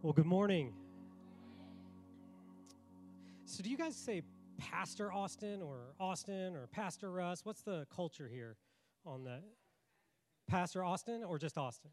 [0.00, 0.72] Well, good morning.
[3.46, 4.22] So, do you guys say
[4.56, 7.44] Pastor Austin or Austin or Pastor Russ?
[7.44, 8.56] What's the culture here
[9.04, 9.42] on that?
[10.46, 11.90] Pastor Austin or just Austin?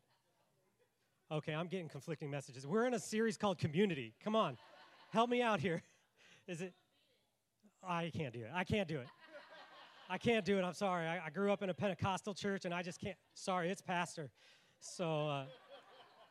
[1.32, 2.68] Okay, I'm getting conflicting messages.
[2.68, 4.14] We're in a series called Community.
[4.24, 4.60] Come on,
[5.12, 5.82] help me out here.
[6.48, 6.76] Is it?
[7.84, 8.52] I can't do it.
[8.54, 9.08] I can't do it.
[10.12, 10.64] I can't do it.
[10.64, 11.08] I'm sorry.
[11.08, 13.18] I, I grew up in a Pentecostal church and I just can't.
[13.34, 14.30] Sorry, it's Pastor.
[14.80, 15.46] So, uh,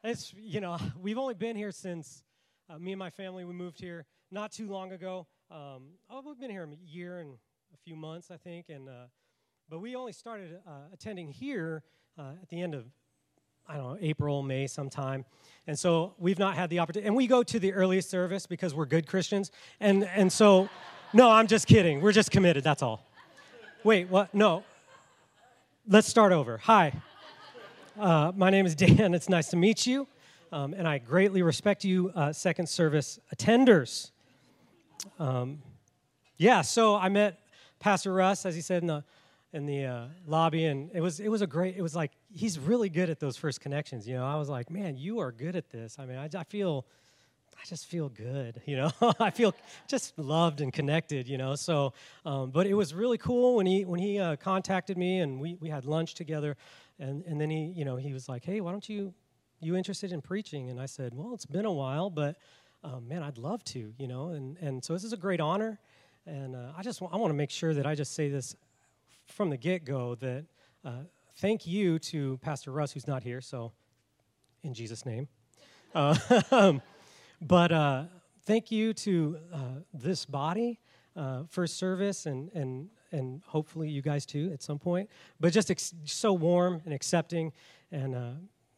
[0.04, 2.22] it's, you know, we've only been here since
[2.70, 5.26] uh, me and my family, we moved here not too long ago.
[5.50, 7.34] Um, oh, we've been here a year and
[7.72, 8.68] a few months, I think.
[8.68, 9.06] And, uh,
[9.68, 11.82] but we only started uh, attending here
[12.18, 12.86] uh, at the end of,
[13.66, 15.24] I don't know, April, May sometime.
[15.66, 17.06] And so we've not had the opportunity.
[17.06, 19.50] And we go to the earliest service because we're good Christians.
[19.80, 20.68] And, and so,
[21.12, 22.00] no, I'm just kidding.
[22.00, 23.06] We're just committed, that's all.
[23.82, 24.34] Wait, what?
[24.34, 24.64] No.
[25.86, 26.58] Let's start over.
[26.58, 26.94] Hi.
[27.98, 29.14] Uh, my name is Dan.
[29.14, 30.08] It's nice to meet you.
[30.50, 34.10] Um, and I greatly respect you, uh, second service attenders.
[35.20, 35.62] Um,
[36.36, 37.38] yeah, so I met
[37.78, 39.04] Pastor Russ, as he said in the
[39.52, 41.76] in the uh, lobby, and it was it was a great.
[41.76, 44.08] It was like he's really good at those first connections.
[44.08, 45.96] You know, I was like, man, you are good at this.
[45.98, 46.86] I mean, I, I feel,
[47.56, 48.60] I just feel good.
[48.66, 49.54] You know, I feel
[49.86, 51.28] just loved and connected.
[51.28, 51.92] You know, so
[52.24, 55.56] um, but it was really cool when he when he uh, contacted me and we
[55.60, 56.56] we had lunch together.
[56.98, 59.12] And, and then he, you know, he was like, hey, why don't you,
[59.60, 60.70] you interested in preaching?
[60.70, 62.36] And I said, well, it's been a while, but
[62.82, 64.28] um, man, I'd love to, you know.
[64.28, 65.80] And, and so this is a great honor.
[66.26, 68.56] And uh, I just I want to make sure that I just say this
[69.26, 70.44] from the get go that
[70.84, 71.02] uh,
[71.36, 73.72] thank you to Pastor Russ, who's not here, so
[74.62, 75.28] in Jesus' name.
[75.94, 76.78] Uh,
[77.40, 78.04] but uh,
[78.44, 79.58] thank you to uh,
[79.92, 80.80] this body,
[81.16, 85.08] uh, First Service, and, and and hopefully you guys too at some point.
[85.40, 87.52] But just ex- so warm and accepting,
[87.90, 88.30] and uh,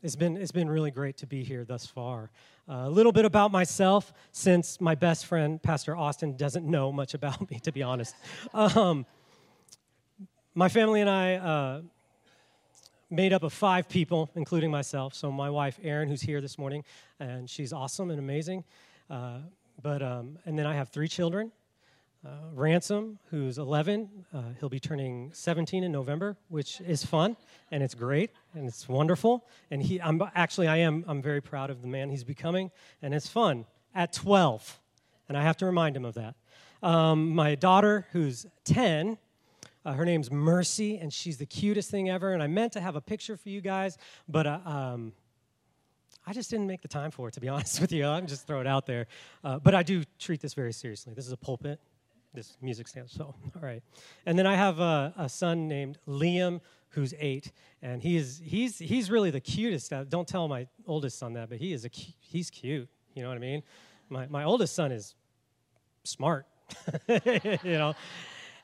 [0.02, 2.30] it's been it's been really great to be here thus far.
[2.68, 7.14] Uh, a little bit about myself, since my best friend Pastor Austin doesn't know much
[7.14, 8.14] about me, to be honest.
[8.54, 9.06] Um,
[10.54, 11.34] my family and I.
[11.34, 11.82] Uh,
[13.08, 15.14] made up of five people, including myself.
[15.14, 16.82] So, my wife, Erin, who's here this morning,
[17.20, 18.64] and she's awesome and amazing.
[19.08, 19.38] Uh,
[19.80, 21.52] but, um, and then I have three children
[22.26, 24.08] uh, Ransom, who's 11.
[24.34, 27.36] Uh, he'll be turning 17 in November, which is fun
[27.70, 29.44] and it's great and it's wonderful.
[29.70, 32.70] And he, I'm actually, I am, I'm very proud of the man he's becoming,
[33.00, 34.80] and it's fun at 12.
[35.28, 36.34] And I have to remind him of that.
[36.82, 39.18] Um, my daughter, who's 10,
[39.84, 42.32] uh, her name's Mercy, and she's the cutest thing ever.
[42.32, 43.98] And I meant to have a picture for you guys,
[44.28, 45.12] but uh, um,
[46.26, 48.04] I just didn't make the time for it, to be honest with you.
[48.04, 49.06] I'm just throw it out there.
[49.44, 51.14] Uh, but I do treat this very seriously.
[51.14, 51.80] This is a pulpit,
[52.36, 53.10] this music stand.
[53.10, 53.82] So, all right.
[54.24, 56.60] And then I have a, a son named Liam,
[56.90, 57.50] who's eight,
[57.82, 59.92] and he is he's he's really the cutest.
[60.08, 62.88] Don't tell my oldest son that, but he is a he's cute.
[63.14, 63.62] You know what I mean?
[64.08, 65.14] My my oldest son is
[66.04, 66.46] smart.
[67.08, 67.94] you know,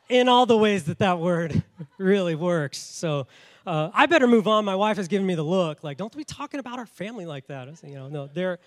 [0.08, 1.62] in all the ways that that word
[1.98, 2.78] really works.
[2.78, 3.26] So.
[3.64, 4.64] Uh, I better move on.
[4.64, 7.46] My wife has given me the look, like, don't be talking about our family like
[7.46, 7.68] that.
[7.84, 8.58] you know, no, they're,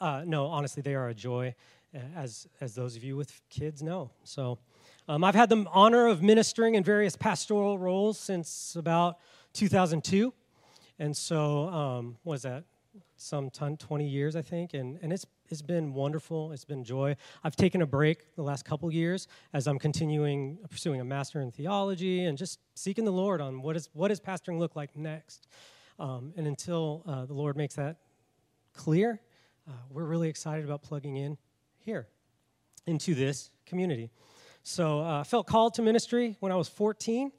[0.00, 1.56] uh, no, honestly, they are a joy
[2.16, 4.10] as, as those of you with kids know.
[4.24, 4.58] So
[5.08, 9.18] um, I've had the honor of ministering in various pastoral roles since about
[9.52, 10.32] 2002.
[10.98, 12.64] And so, um, what is that?
[13.16, 14.74] Some ton, 20 years, I think.
[14.74, 16.52] And, and it's, it's been wonderful.
[16.52, 17.16] It's been joy.
[17.42, 21.50] I've taken a break the last couple years as I'm continuing pursuing a master in
[21.50, 25.48] theology and just seeking the Lord on what, is, what does pastoring look like next.
[25.98, 27.98] Um, and until uh, the Lord makes that
[28.72, 29.20] clear,
[29.68, 31.36] uh, we're really excited about plugging in
[31.84, 32.08] here
[32.86, 34.10] into this community.
[34.62, 37.30] So uh, I felt called to ministry when I was 14.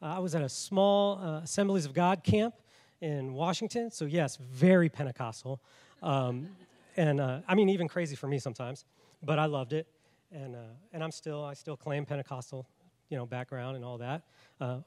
[0.00, 2.54] Uh, I was at a small uh, Assemblies of God camp
[3.00, 3.90] in Washington.
[3.90, 5.60] So, yes, very Pentecostal.
[6.02, 6.48] Um,
[6.96, 8.84] and uh, I mean, even crazy for me sometimes,
[9.22, 9.86] but I loved it.
[10.32, 12.66] And, uh, and I'm still, I still claim Pentecostal,
[13.08, 14.22] you know, background and all that.
[14.60, 14.78] Uh,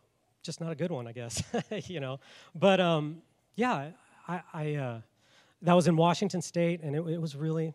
[0.43, 1.41] just not a good one, I guess,
[1.87, 2.19] you know.
[2.53, 3.21] But um,
[3.55, 3.91] yeah,
[4.27, 5.01] I, I
[5.61, 7.73] that was in Washington State, and it, it was really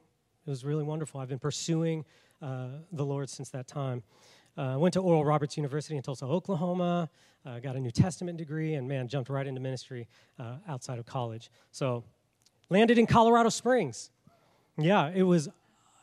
[0.50, 1.20] it was really wonderful.
[1.20, 2.04] I've been pursuing
[2.42, 4.02] uh, the Lord since that time.
[4.56, 7.08] I uh, went to Oral Roberts University in Tulsa, Oklahoma,
[7.46, 10.08] uh, got a New Testament degree, and man, jumped right into ministry
[10.40, 11.52] uh, outside of college.
[11.70, 12.02] So,
[12.68, 14.10] landed in Colorado Springs.
[14.76, 15.48] Yeah, it was,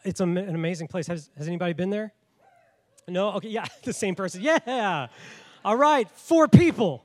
[0.05, 1.07] it's a, an amazing place.
[1.07, 2.13] Has, has anybody been there?
[3.05, 3.33] No?
[3.33, 4.41] Okay, yeah, the same person.
[4.41, 5.07] Yeah.
[5.65, 7.03] All right, four people.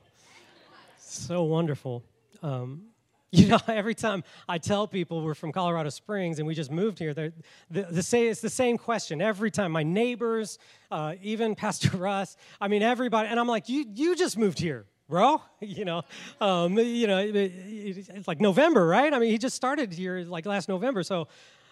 [0.97, 2.05] So wonderful.
[2.41, 2.83] Um,
[3.39, 6.99] You know, every time I tell people we're from Colorado Springs and we just moved
[6.99, 7.33] here, the,
[7.71, 9.71] the say, it's the same question every time.
[9.71, 10.59] My neighbors,
[10.91, 13.29] uh, even Pastor Russ, I mean, everybody.
[13.29, 15.41] And I'm like, you, you just moved here, bro.
[15.61, 16.03] You know,
[16.41, 19.11] um, you know, it, it's like November, right?
[19.11, 21.01] I mean, he just started here like last November.
[21.03, 21.27] So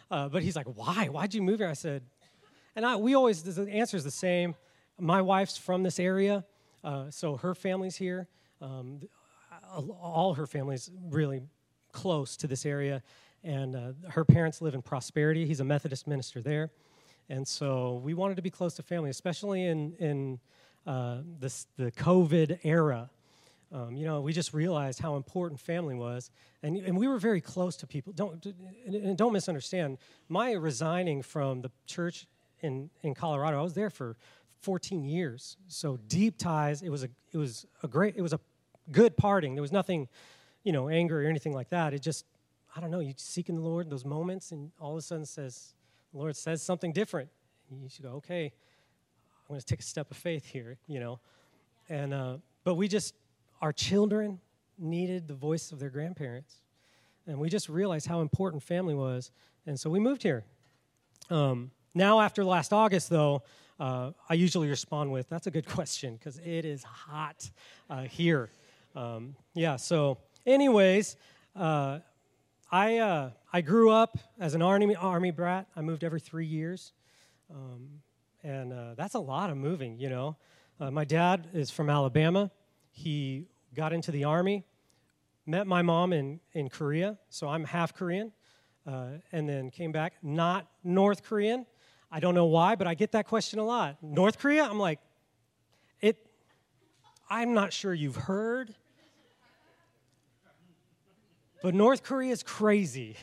[0.09, 1.07] Uh, but he's like, why?
[1.07, 1.69] Why'd you move here?
[1.69, 2.03] I said,
[2.75, 4.55] and I, we always, the answer is the same.
[4.99, 6.43] My wife's from this area,
[6.83, 8.27] uh, so her family's here.
[8.61, 9.01] Um,
[9.75, 11.41] all her family's really
[11.91, 13.01] close to this area.
[13.43, 15.45] And uh, her parents live in Prosperity.
[15.45, 16.71] He's a Methodist minister there.
[17.29, 20.39] And so we wanted to be close to family, especially in, in
[20.85, 23.09] uh, this, the COVID era.
[23.71, 26.29] Um, you know, we just realized how important family was.
[26.61, 28.11] And, and we were very close to people.
[28.13, 28.45] Don't,
[28.85, 29.97] and don't misunderstand.
[30.27, 32.27] My resigning from the church
[32.59, 34.17] in, in Colorado, I was there for
[34.59, 35.57] 14 years.
[35.67, 36.81] So deep ties.
[36.81, 38.39] It was a, it was a great, it was a
[38.91, 39.55] good parting.
[39.55, 40.07] There was nothing,
[40.63, 41.93] you know, anger or anything like that.
[41.93, 42.25] It just,
[42.75, 45.25] I don't know, you seek in the Lord those moments, and all of a sudden
[45.25, 45.73] says,
[46.11, 47.29] the Lord says something different.
[47.71, 51.19] You should go, okay, I'm going to take a step of faith here, you know.
[51.89, 53.15] And, uh, but we just,
[53.61, 54.39] our children
[54.77, 56.55] needed the voice of their grandparents.
[57.27, 59.31] And we just realized how important family was.
[59.65, 60.43] And so we moved here.
[61.29, 63.43] Um, now, after last August, though,
[63.79, 67.49] uh, I usually respond with, that's a good question, because it is hot
[67.89, 68.49] uh, here.
[68.95, 71.15] Um, yeah, so, anyways,
[71.55, 71.99] uh,
[72.71, 75.67] I, uh, I grew up as an army, army brat.
[75.75, 76.93] I moved every three years.
[77.49, 78.01] Um,
[78.43, 80.37] and uh, that's a lot of moving, you know.
[80.79, 82.51] Uh, my dad is from Alabama.
[82.91, 84.65] He got into the army,
[85.45, 88.31] met my mom in, in Korea, so I'm half Korean,
[88.87, 91.65] uh, and then came back, not North Korean.
[92.11, 93.97] I don't know why, but I get that question a lot.
[94.01, 94.63] North Korea?
[94.63, 94.99] I'm like,
[96.01, 96.17] it,
[97.31, 98.75] I'm not sure you've heard
[101.61, 103.15] but North Korea is crazy.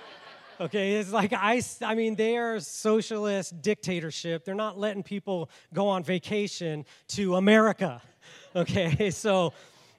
[0.60, 4.44] okay, it's like I, I mean, they are a socialist dictatorship.
[4.44, 8.02] They're not letting people go on vacation to America.
[8.56, 9.52] Okay, so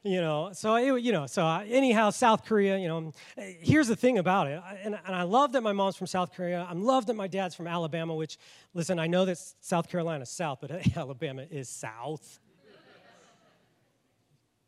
[0.03, 3.95] you know so it, you know so uh, anyhow south korea you know here's the
[3.95, 7.05] thing about it and, and i love that my mom's from south korea i'm love
[7.05, 8.37] that my dad's from alabama which
[8.73, 12.39] listen i know that south carolina is south but alabama is south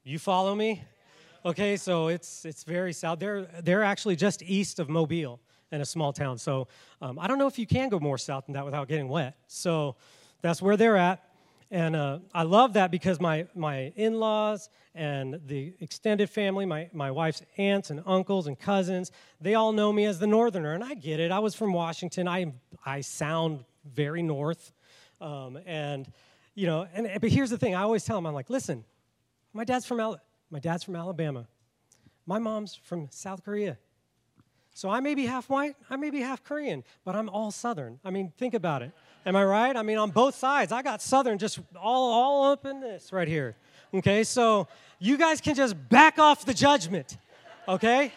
[0.04, 0.84] you follow me
[1.44, 3.18] Okay, so it's it's very south.
[3.18, 5.40] They're they're actually just east of Mobile
[5.72, 6.38] in a small town.
[6.38, 6.68] So
[7.02, 9.36] um, I don't know if you can go more south than that without getting wet.
[9.48, 9.96] So
[10.44, 11.24] that's where they're at,
[11.72, 17.10] and uh, I love that because my my in-laws and the extended family, my my
[17.10, 20.94] wife's aunts and uncles and cousins, they all know me as the Northerner, and I
[20.94, 21.32] get it.
[21.32, 22.28] I was from Washington.
[22.28, 22.54] I
[22.86, 24.74] I sound very north,
[25.22, 26.08] um, and
[26.54, 26.88] you know.
[26.94, 27.74] And but here's the thing.
[27.74, 28.86] I always tell them, I'm like, listen,
[29.54, 30.24] my dad's from Alabama.
[30.50, 31.48] My dad's from Alabama.
[32.26, 33.78] My mom's from South Korea.
[34.74, 38.00] So I may be half white, I may be half Korean, but I'm all Southern.
[38.06, 38.92] I mean, think about it.
[39.26, 39.76] Am I right?
[39.76, 43.28] I mean, on both sides, I got Southern just all, all up in this right
[43.28, 43.56] here.
[43.94, 44.68] Okay, so
[45.00, 47.18] you guys can just back off the judgment.
[47.68, 48.14] Okay?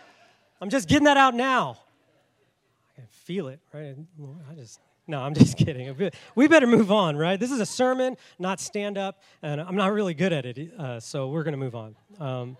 [0.60, 1.78] I'm just getting that out now.
[2.92, 3.96] I can feel it, right?
[4.50, 5.94] I just, no, I'm just kidding.
[6.34, 7.38] We better move on, right?
[7.38, 11.00] This is a sermon, not stand up, and I'm not really good at it, uh,
[11.00, 11.96] so we're going to move on.
[12.18, 12.56] Um,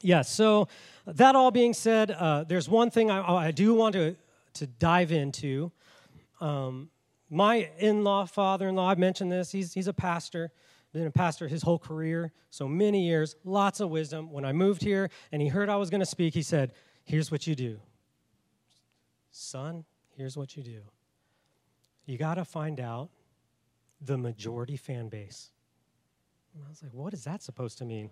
[0.00, 0.68] yeah, so
[1.06, 4.16] that all being said, uh, there's one thing I, I, do want to,
[4.54, 5.70] to dive into.
[6.40, 6.90] Um,
[7.30, 10.50] my in law, father in law, I've mentioned this, he's, he's a pastor,
[10.92, 14.30] been a pastor his whole career, so many years, lots of wisdom.
[14.30, 16.72] When I moved here and he heard I was going to speak, he said,
[17.04, 17.80] Here's what you do.
[19.32, 19.84] Son,
[20.16, 20.82] here's what you do.
[22.06, 23.10] You got to find out
[24.00, 25.50] the majority fan base.
[26.54, 28.10] And I was like, what is that supposed to mean?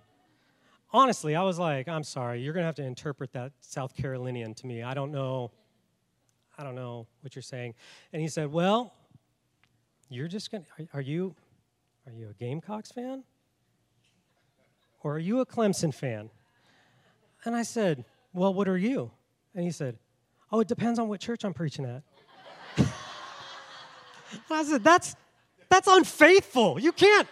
[0.92, 4.54] honestly, I was like, I'm sorry, you're going to have to interpret that South Carolinian
[4.54, 4.82] to me.
[4.82, 5.50] I don't know.
[6.58, 7.74] I don't know what you're saying.
[8.12, 8.92] And he said, Well,
[10.08, 11.34] you're just going to, are you,
[12.06, 13.24] are you a Gamecocks fan?
[15.02, 16.30] Or are you a Clemson fan?
[17.44, 19.10] And I said, Well, what are you?
[19.54, 19.96] And he said,
[20.52, 22.02] Oh, it depends on what church I'm preaching at.
[24.32, 25.16] And I said, That's,
[25.68, 26.78] that's unfaithful.
[26.78, 27.28] You can't,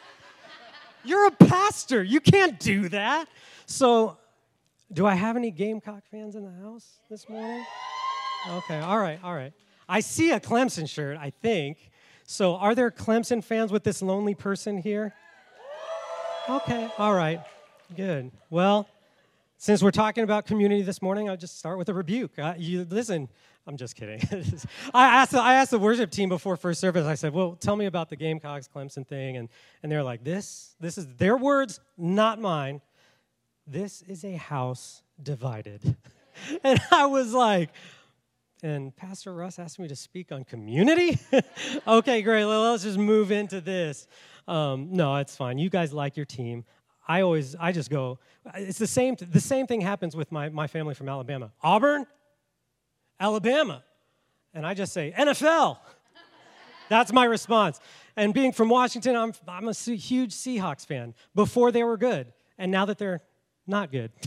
[1.05, 2.03] you're a pastor.
[2.03, 3.29] You can't do that.
[3.67, 4.17] So,
[4.93, 7.65] do I have any Gamecock fans in the house this morning?
[8.49, 9.53] Okay, all right, all right.
[9.89, 11.91] I see a Clemson shirt, I think.
[12.25, 15.15] So, are there Clemson fans with this lonely person here?
[16.49, 17.41] Okay, all right,
[17.95, 18.31] good.
[18.49, 18.89] Well,
[19.59, 22.39] since we're talking about community this morning, I'll just start with a rebuke.
[22.39, 23.29] Uh, you listen.
[23.69, 24.21] I'm just kidding.
[24.95, 27.05] I asked I asked the worship team before first service.
[27.05, 29.51] I said, "Well, tell me about the Gamecocks Clemson thing," and
[29.83, 32.81] and they're like, "This this is their words, not mine.
[33.67, 35.97] This is a house divided.
[36.65, 37.69] and I was like,
[38.63, 41.19] and Pastor Russ asked me to speak on community?
[41.87, 42.47] okay, great.
[42.47, 44.07] Well, let's just move into this.
[44.47, 45.59] Um, no, it's fine.
[45.59, 46.65] You guys like your team.
[47.07, 48.19] I always, I just go,
[48.55, 51.53] it's the same, the same thing happens with my, my family from Alabama.
[51.63, 52.07] Auburn,
[53.21, 53.85] Alabama.
[54.55, 55.79] And I just say, NFL.
[56.89, 57.81] That's my response.
[58.17, 62.33] And being from Washington, I'm, I'm a huge Seahawks fan before they were good.
[62.57, 63.21] And now that they're
[63.67, 64.11] not good.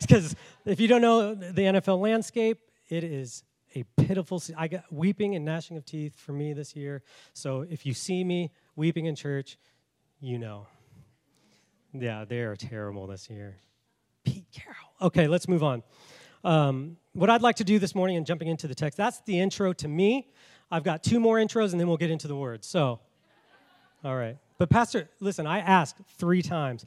[0.00, 4.42] Because if you don't know the NFL landscape, it is a pitiful.
[4.56, 7.02] I got weeping and gnashing of teeth for me this year.
[7.32, 9.56] So if you see me weeping in church,
[10.20, 10.66] you know.
[11.92, 13.56] Yeah, they are terrible this year.
[14.24, 14.74] Pete Carroll.
[15.00, 15.82] Okay, let's move on.
[16.44, 19.40] Um, what I'd like to do this morning and jumping into the text, that's the
[19.40, 20.28] intro to me.
[20.70, 22.66] I've got two more intros and then we'll get into the words.
[22.66, 23.00] So,
[24.04, 24.36] all right.
[24.56, 26.84] But, Pastor, listen, I asked three times,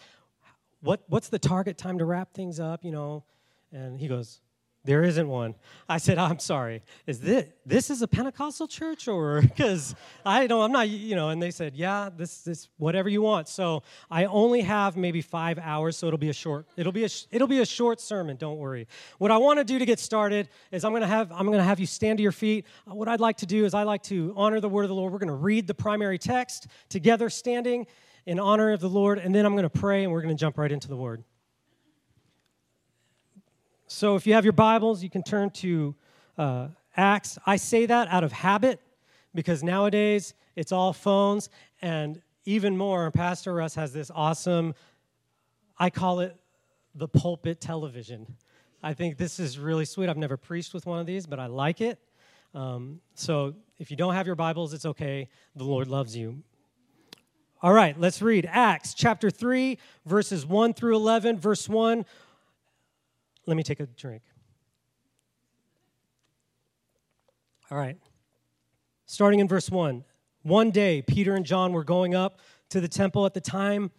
[0.82, 3.26] what, what's the target time to wrap things up, you know?
[3.74, 4.40] And he goes,
[4.84, 5.54] there isn't one.
[5.88, 6.82] I said, I'm sorry.
[7.06, 9.94] Is this this is a Pentecostal church or because
[10.26, 11.30] I don't I'm not you know?
[11.30, 13.48] And they said, yeah, this this whatever you want.
[13.48, 17.10] So I only have maybe five hours, so it'll be a short it'll be a
[17.32, 18.38] it'll be a short sermon.
[18.38, 18.88] Don't worry.
[19.20, 21.80] What I want to do to get started is I'm gonna have I'm gonna have
[21.80, 22.66] you stand to your feet.
[22.90, 24.96] Uh, what I'd like to do is I like to honor the word of the
[24.96, 25.14] Lord.
[25.14, 27.86] We're gonna read the primary text together, standing
[28.26, 30.72] in honor of the Lord, and then I'm gonna pray and we're gonna jump right
[30.72, 31.24] into the word.
[33.94, 35.94] So if you have your Bibles, you can turn to
[36.38, 37.38] uh, Acts.
[37.46, 38.80] I say that out of habit
[39.36, 41.50] because nowadays it's all phones,
[41.82, 44.76] and even more, Pastor Russ has this awesome,
[45.78, 46.38] I call it
[46.96, 48.38] the pulpit television.
[48.82, 50.08] I think this is really sweet.
[50.08, 52.00] I've never preached with one of these, but I like it.
[52.54, 55.28] Um, so if you don't have your Bibles, it's okay.
[55.58, 56.42] The Lord loves you.
[57.62, 61.38] All right, let's read Acts chapter 3, verses 1 through 11.
[61.40, 62.06] Verse 1
[63.46, 64.24] let me take a drink.
[67.70, 67.98] All right.
[69.06, 70.04] Starting in verse 1.
[70.44, 73.92] One day, Peter and John were going up to the temple at the time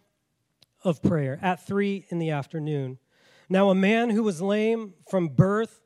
[0.85, 2.99] of prayer at 3 in the afternoon.
[3.49, 5.81] Now, a man who was lame from birth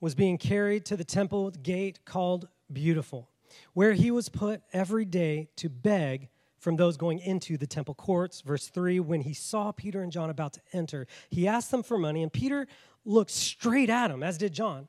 [0.00, 3.30] was being carried to the temple gate called Beautiful,
[3.74, 6.28] where he was put every day to beg
[6.60, 8.42] from those going into the temple courts.
[8.42, 11.98] Verse 3 When he saw Peter and John about to enter, he asked them for
[11.98, 12.68] money, and Peter
[13.04, 14.86] looked straight at him, as did John.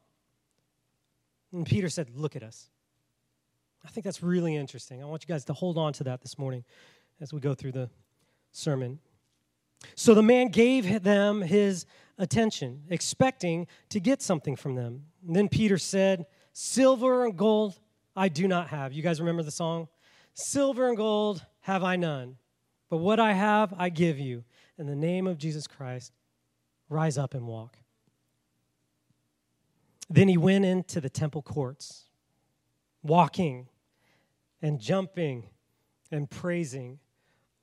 [1.52, 2.70] And Peter said, Look at us.
[3.84, 5.02] I think that's really interesting.
[5.02, 6.64] I want you guys to hold on to that this morning
[7.20, 7.90] as we go through the
[8.52, 9.00] sermon.
[9.96, 11.88] So the man gave them his
[12.20, 15.06] attention, expecting to get something from them.
[15.26, 17.80] And then Peter said, Silver and gold
[18.16, 18.94] I do not have.
[18.94, 19.88] You guys remember the song?
[20.34, 22.38] Silver and gold have I none,
[22.90, 24.44] but what I have I give you.
[24.78, 26.12] In the name of Jesus Christ,
[26.90, 27.78] rise up and walk.
[30.10, 32.06] Then he went into the temple courts,
[33.04, 33.68] walking
[34.62, 35.46] and jumping
[36.12, 37.00] and praising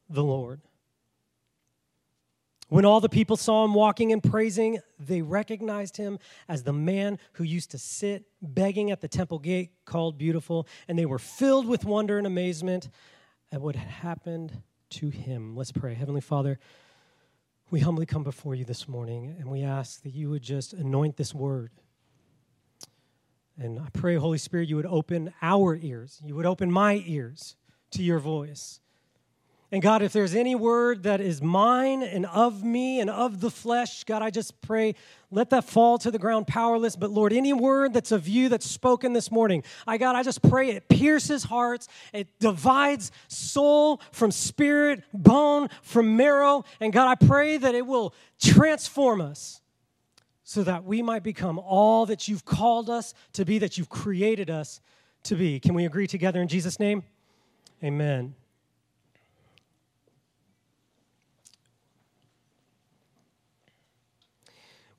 [0.09, 0.61] the Lord.
[2.69, 7.19] When all the people saw him walking and praising, they recognized him as the man
[7.33, 11.67] who used to sit begging at the temple gate called Beautiful, and they were filled
[11.67, 12.91] with wonder and amazement
[13.53, 15.57] at what had happened to him.
[15.57, 15.95] Let's pray.
[15.95, 16.59] Heavenly Father,
[17.71, 21.17] we humbly come before you this morning and we ask that you would just anoint
[21.17, 21.71] this word.
[23.59, 27.57] And I pray, Holy Spirit, you would open our ears, you would open my ears
[27.91, 28.81] to your voice.
[29.71, 33.51] And God, if there's any word that is mine and of me and of the
[33.51, 34.95] flesh, God, I just pray,
[35.31, 36.97] let that fall to the ground powerless.
[36.97, 40.41] But Lord, any word that's of you that's spoken this morning, I God, I just
[40.41, 46.65] pray it pierces hearts, it divides soul from spirit, bone from marrow.
[46.81, 49.61] And God, I pray that it will transform us
[50.45, 54.49] so that we might become all that you've called us to be, that you've created
[54.49, 54.81] us
[55.25, 55.61] to be.
[55.61, 57.03] Can we agree together in Jesus' name?
[57.85, 58.35] Amen.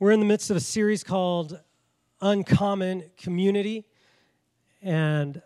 [0.01, 1.59] We're in the midst of a series called
[2.21, 3.85] Uncommon Community.
[4.81, 5.41] And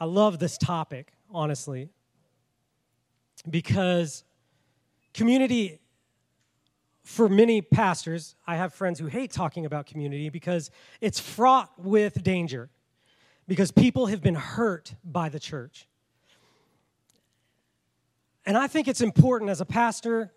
[0.00, 1.90] I love this topic, honestly,
[3.48, 4.24] because
[5.12, 5.78] community,
[7.04, 12.20] for many pastors, I have friends who hate talking about community because it's fraught with
[12.24, 12.68] danger,
[13.46, 15.86] because people have been hurt by the church.
[18.44, 20.32] And I think it's important as a pastor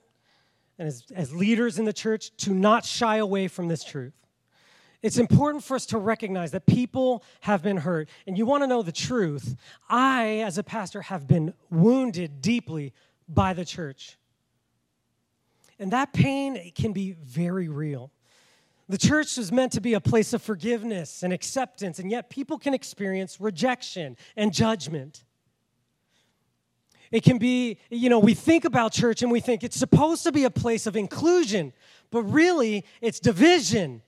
[0.78, 4.14] and as, as leaders in the church to not shy away from this truth.
[5.04, 8.10] It's important for us to recognize that people have been hurt.
[8.26, 9.56] And you want to know the truth.
[9.90, 12.94] I, as a pastor, have been wounded deeply
[13.30, 14.18] by the church.
[15.80, 18.12] And that pain can be very real.
[18.90, 22.58] The church is meant to be a place of forgiveness and acceptance, and yet people
[22.58, 25.26] can experience rejection and judgment.
[27.12, 30.32] It can be, you know, we think about church and we think it's supposed to
[30.32, 31.74] be a place of inclusion,
[32.12, 34.02] but really it's division.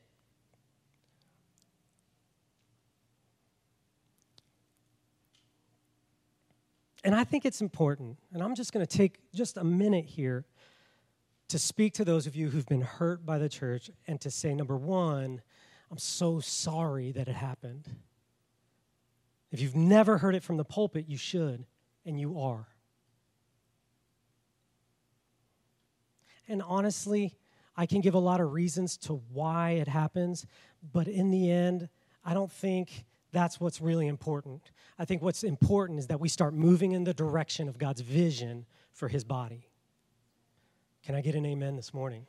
[7.03, 10.45] And I think it's important, and I'm just going to take just a minute here
[11.47, 14.53] to speak to those of you who've been hurt by the church and to say,
[14.53, 15.41] number one,
[15.89, 17.87] I'm so sorry that it happened.
[19.51, 21.65] If you've never heard it from the pulpit, you should,
[22.05, 22.67] and you are.
[26.49, 27.35] And honestly,
[27.77, 30.45] I can give a lot of reasons to why it happens,
[30.91, 31.87] but in the end,
[32.25, 34.71] I don't think that's what's really important.
[34.97, 38.65] I think what's important is that we start moving in the direction of God's vision
[38.91, 39.69] for his body.
[41.03, 42.25] Can I get an amen this morning?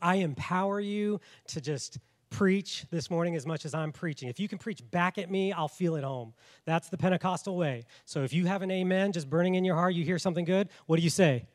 [0.00, 1.98] I empower you to just
[2.30, 4.28] preach this morning as much as I'm preaching.
[4.28, 6.34] If you can preach back at me, I'll feel at home.
[6.64, 7.84] That's the Pentecostal way.
[8.04, 10.68] So if you have an amen just burning in your heart, you hear something good,
[10.86, 11.46] what do you say?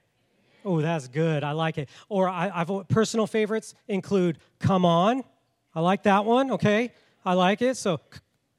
[0.65, 1.43] Oh, that's good.
[1.43, 1.89] I like it.
[2.09, 5.23] Or I, have personal favorites include "Come on,"
[5.75, 6.51] I like that one.
[6.51, 6.91] Okay,
[7.25, 7.75] I like it.
[7.75, 7.99] So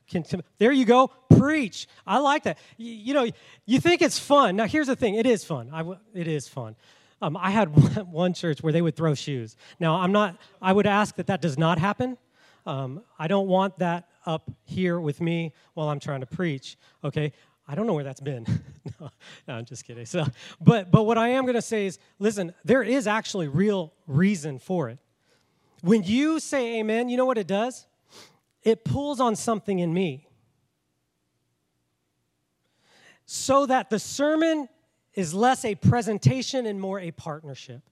[0.06, 0.25] can,
[0.59, 1.09] there you go.
[1.38, 1.88] Preach.
[2.06, 2.59] I like that.
[2.76, 3.26] You, you, know,
[3.64, 4.56] you think it's fun.
[4.56, 5.14] Now here's the thing.
[5.14, 5.71] It is fun.
[5.73, 5.83] I,
[6.14, 6.76] it is fun.
[7.23, 7.68] Um, I had
[8.11, 9.56] one church where they would throw shoes.
[9.80, 10.37] Now I'm not.
[10.61, 12.18] I would ask that that does not happen.
[12.66, 16.76] Um, I don't want that up here with me while I'm trying to preach.
[17.02, 17.33] Okay.
[17.66, 18.47] I don't know where that's been.
[19.00, 19.11] no,
[19.49, 20.04] no, I'm just kidding.
[20.04, 20.26] So,
[20.61, 24.59] but but what I am going to say is, listen, there is actually real reason
[24.59, 24.99] for it.
[25.80, 27.87] When you say amen, you know what it does?
[28.62, 30.26] It pulls on something in me.
[33.26, 34.68] So that the sermon
[35.14, 37.83] is less a presentation and more a partnership.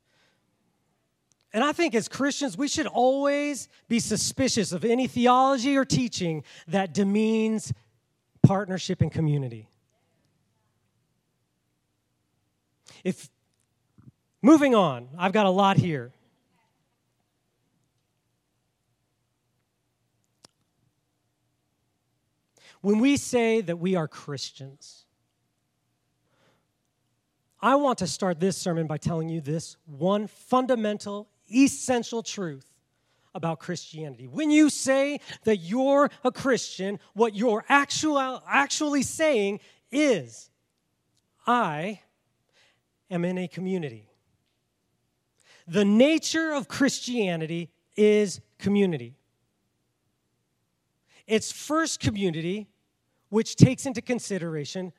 [1.52, 6.44] And I think as Christians, we should always be suspicious of any theology or teaching
[6.66, 7.72] that demeans
[8.42, 9.68] partnership and community.
[13.04, 13.28] If
[14.40, 16.12] moving on, I've got a lot here.
[22.80, 25.04] When we say that we are Christians,
[27.62, 32.66] I want to start this sermon by telling you this one fundamental, essential truth
[33.34, 34.26] about Christianity.
[34.26, 39.60] When you say that you're a Christian, what you're actual, actually saying
[39.92, 40.50] is,
[41.46, 42.00] I
[43.10, 44.08] am in a community.
[45.68, 49.14] The nature of Christianity is community.
[51.28, 52.68] It's first community,
[53.28, 54.92] which takes into consideration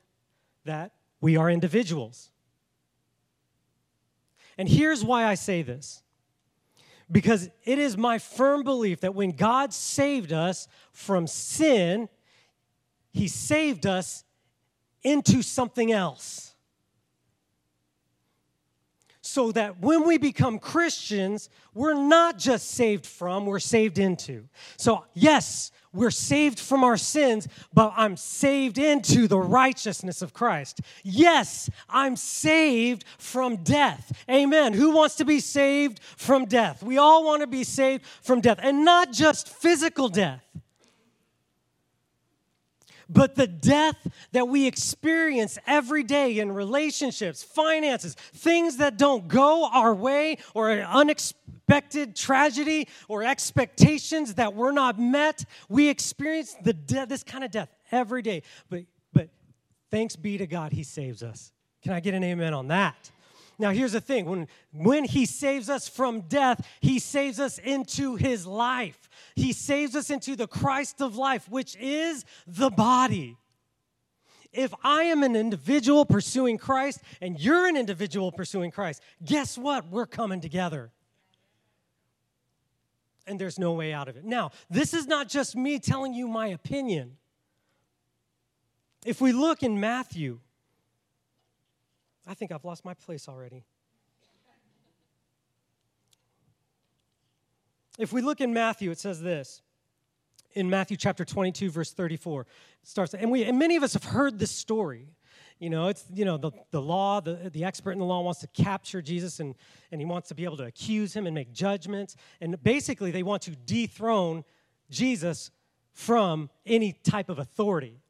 [0.63, 2.31] that we are individuals.
[4.57, 6.03] And here's why I say this
[7.11, 12.09] because it is my firm belief that when God saved us from sin,
[13.11, 14.23] He saved us
[15.03, 16.52] into something else.
[19.33, 24.47] So that when we become Christians, we're not just saved from, we're saved into.
[24.77, 30.81] So, yes, we're saved from our sins, but I'm saved into the righteousness of Christ.
[31.01, 34.23] Yes, I'm saved from death.
[34.29, 34.73] Amen.
[34.73, 36.83] Who wants to be saved from death?
[36.83, 40.45] We all want to be saved from death, and not just physical death
[43.09, 43.95] but the death
[44.31, 50.71] that we experience every day in relationships, finances, things that don't go our way, or
[50.71, 57.43] an unexpected tragedy, or expectations that were not met, we experience the de- this kind
[57.43, 58.43] of death every day.
[58.69, 59.29] But, but
[59.91, 61.51] thanks be to God, He saves us.
[61.81, 63.11] Can I get an amen on that?
[63.63, 68.17] Now, here's the thing when, when He saves us from death, He saves us into
[68.17, 69.09] His life.
[69.37, 73.37] He saves us into the Christ of life, which is the body.
[74.51, 79.87] If I am an individual pursuing Christ and you're an individual pursuing Christ, guess what?
[79.87, 80.91] We're coming together.
[83.25, 84.25] And there's no way out of it.
[84.25, 87.15] Now, this is not just me telling you my opinion.
[89.05, 90.41] If we look in Matthew,
[92.25, 93.65] I think I've lost my place already.
[97.99, 99.61] If we look in Matthew, it says this.
[100.55, 102.47] In Matthew chapter 22, verse 34, it
[102.83, 105.07] starts, and, we, and many of us have heard this story.
[105.59, 108.41] You know, it's, you know, the, the law, the, the expert in the law wants
[108.41, 109.55] to capture Jesus and,
[109.91, 112.15] and he wants to be able to accuse him and make judgments.
[112.41, 114.43] And basically, they want to dethrone
[114.89, 115.51] Jesus
[115.91, 118.02] from any type of authority.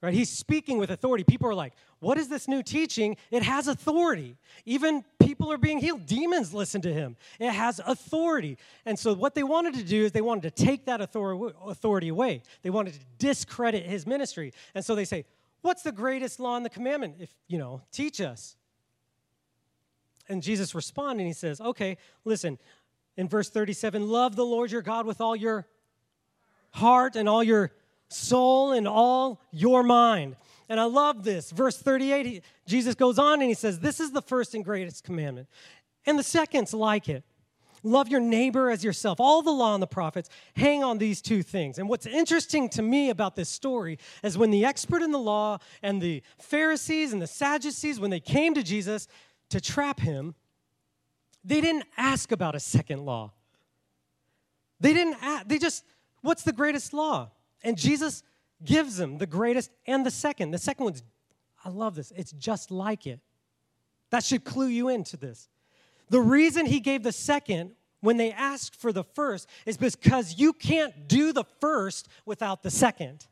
[0.00, 0.14] Right?
[0.14, 1.24] He's speaking with authority.
[1.24, 3.16] People are like, what is this new teaching?
[3.32, 4.36] It has authority.
[4.64, 6.06] Even people are being healed.
[6.06, 7.16] Demons listen to him.
[7.40, 8.58] It has authority.
[8.86, 12.42] And so, what they wanted to do is they wanted to take that authority away.
[12.62, 14.52] They wanted to discredit his ministry.
[14.74, 15.24] And so they say,
[15.62, 17.16] What's the greatest law in the commandment?
[17.18, 18.56] If, you know, teach us.
[20.28, 22.58] And Jesus responded he says, Okay, listen,
[23.16, 25.66] in verse 37, love the Lord your God with all your
[26.70, 27.72] heart and all your
[28.08, 30.36] soul, and all your mind.
[30.68, 31.50] And I love this.
[31.50, 35.04] Verse 38, he, Jesus goes on and he says, This is the first and greatest
[35.04, 35.48] commandment.
[36.06, 37.24] And the second's like it
[37.82, 39.20] love your neighbor as yourself.
[39.20, 41.78] All the law and the prophets hang on these two things.
[41.78, 45.58] And what's interesting to me about this story is when the expert in the law
[45.82, 49.08] and the Pharisees and the Sadducees, when they came to Jesus
[49.50, 50.34] to trap him,
[51.44, 53.32] they didn't ask about a second law.
[54.80, 55.84] They didn't ask, they just,
[56.20, 57.30] what's the greatest law?
[57.62, 58.22] And Jesus
[58.64, 60.50] gives them the greatest and the second.
[60.50, 61.02] The second one's,
[61.64, 63.20] I love this, it's just like it.
[64.10, 65.48] That should clue you into this.
[66.08, 70.52] The reason he gave the second when they asked for the first is because you
[70.52, 73.26] can't do the first without the second.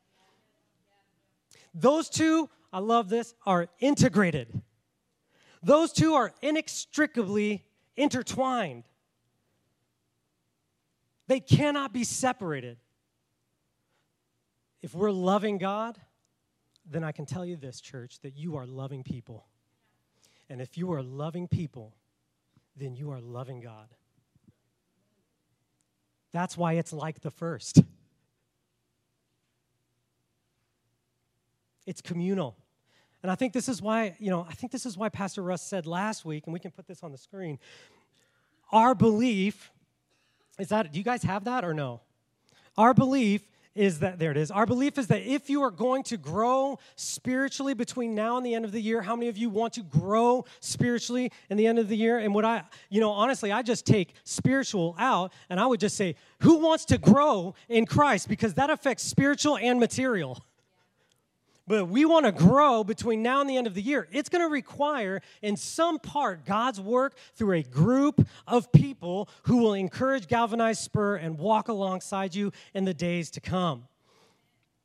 [1.73, 4.61] Those two, I love this, are integrated.
[5.63, 7.65] Those two are inextricably
[7.97, 8.85] intertwined.
[11.29, 12.79] They cannot be separated.
[14.87, 15.99] If we're loving God,
[16.89, 19.45] then I can tell you this, church, that you are loving people.
[20.49, 21.93] And if you are loving people,
[22.77, 23.89] then you are loving God.
[26.31, 27.83] That's why it's like the first.
[31.85, 32.57] It's communal.
[33.25, 35.63] And I think this is why, you know, I think this is why Pastor Russ
[35.63, 37.59] said last week, and we can put this on the screen.
[38.71, 39.73] Our belief
[40.61, 42.03] is that, do you guys have that or no?
[42.79, 43.43] Our belief
[43.77, 44.51] is that, there it is.
[44.51, 48.55] Our belief is that if you are going to grow spiritually between now and the
[48.55, 51.79] end of the year, how many of you want to grow spiritually in the end
[51.79, 52.19] of the year?
[52.19, 55.97] And what I, you know, honestly, I just take spiritual out and I would just
[55.97, 58.29] say, who wants to grow in Christ?
[58.29, 60.43] Because that affects spiritual and material.
[61.69, 64.07] But we want to grow between now and the end of the year.
[64.13, 69.57] It's going to require, in some part, God's work through a group of people who
[69.59, 73.89] will encourage, galvanize, spur, and walk alongside you in the days to come.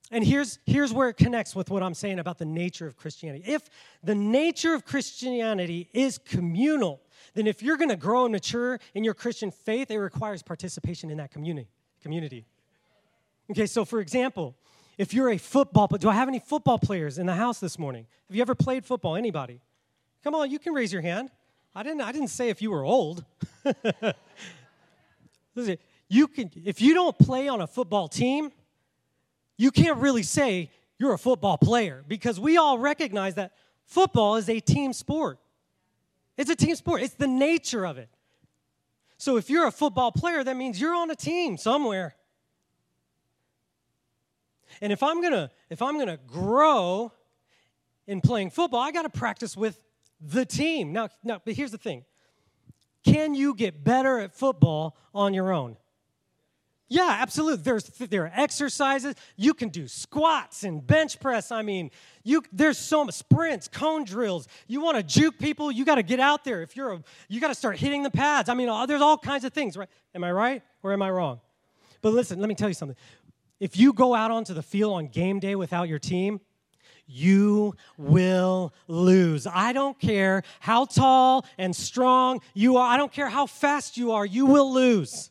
[0.09, 3.43] And here's, here's where it connects with what I'm saying about the nature of Christianity.
[3.47, 3.61] If
[4.03, 6.99] the nature of Christianity is communal,
[7.33, 11.11] then if you're going to grow and mature in your Christian faith, it requires participation
[11.11, 11.69] in that community.
[12.01, 12.45] community.
[13.51, 14.55] Okay, so for example,
[15.01, 18.05] if you're a football do I have any football players in the house this morning?
[18.29, 19.15] Have you ever played football?
[19.15, 19.59] Anybody?
[20.23, 21.31] Come on, you can raise your hand.
[21.73, 23.25] I didn't I didn't say if you were old.
[25.55, 28.51] Listen, you can if you don't play on a football team,
[29.57, 33.53] you can't really say you're a football player because we all recognize that
[33.85, 35.39] football is a team sport.
[36.37, 37.01] It's a team sport.
[37.01, 38.09] It's the nature of it.
[39.17, 42.13] So if you're a football player, that means you're on a team somewhere.
[44.81, 47.11] And if I'm gonna if I'm gonna grow
[48.07, 49.83] in playing football, I got to practice with
[50.19, 50.93] the team.
[50.93, 52.05] Now, now, but here's the thing:
[53.03, 55.77] Can you get better at football on your own?
[56.91, 57.63] Yeah, absolutely.
[57.63, 59.15] There's there are exercises.
[59.37, 61.49] You can do squats and bench press.
[61.49, 61.89] I mean,
[62.25, 64.49] you there's so much sprints, cone drills.
[64.67, 66.61] You want to juke people, you got to get out there.
[66.61, 68.49] If you're a, you got to start hitting the pads.
[68.49, 69.87] I mean, there's all kinds of things, right?
[70.13, 71.39] Am I right or am I wrong?
[72.01, 72.97] But listen, let me tell you something.
[73.61, 76.41] If you go out onto the field on game day without your team,
[77.05, 79.45] you will lose.
[79.45, 84.13] I don't care how tall and strong you are, I don't care how fast you
[84.13, 85.29] are, you will lose.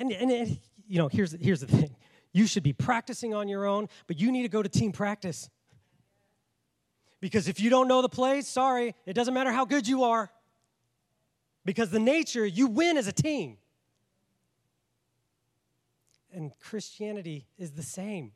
[0.00, 1.94] And, and, you know, here's, here's the thing
[2.32, 5.48] you should be practicing on your own, but you need to go to team practice.
[7.20, 10.28] Because if you don't know the plays, sorry, it doesn't matter how good you are.
[11.64, 13.58] Because the nature, you win as a team.
[16.36, 18.32] And Christianity is the same.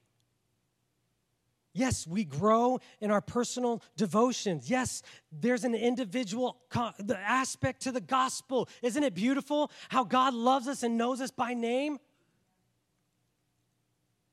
[1.75, 4.71] Yes, we grow in our personal devotions.
[4.71, 8.69] Yes, there's an individual co- the aspect to the gospel.
[8.83, 11.99] Isn't it beautiful how God loves us and knows us by name?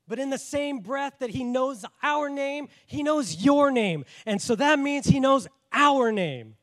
[0.08, 4.06] But in the same breath that He knows our name, He knows your name.
[4.24, 6.56] And so that means He knows our name.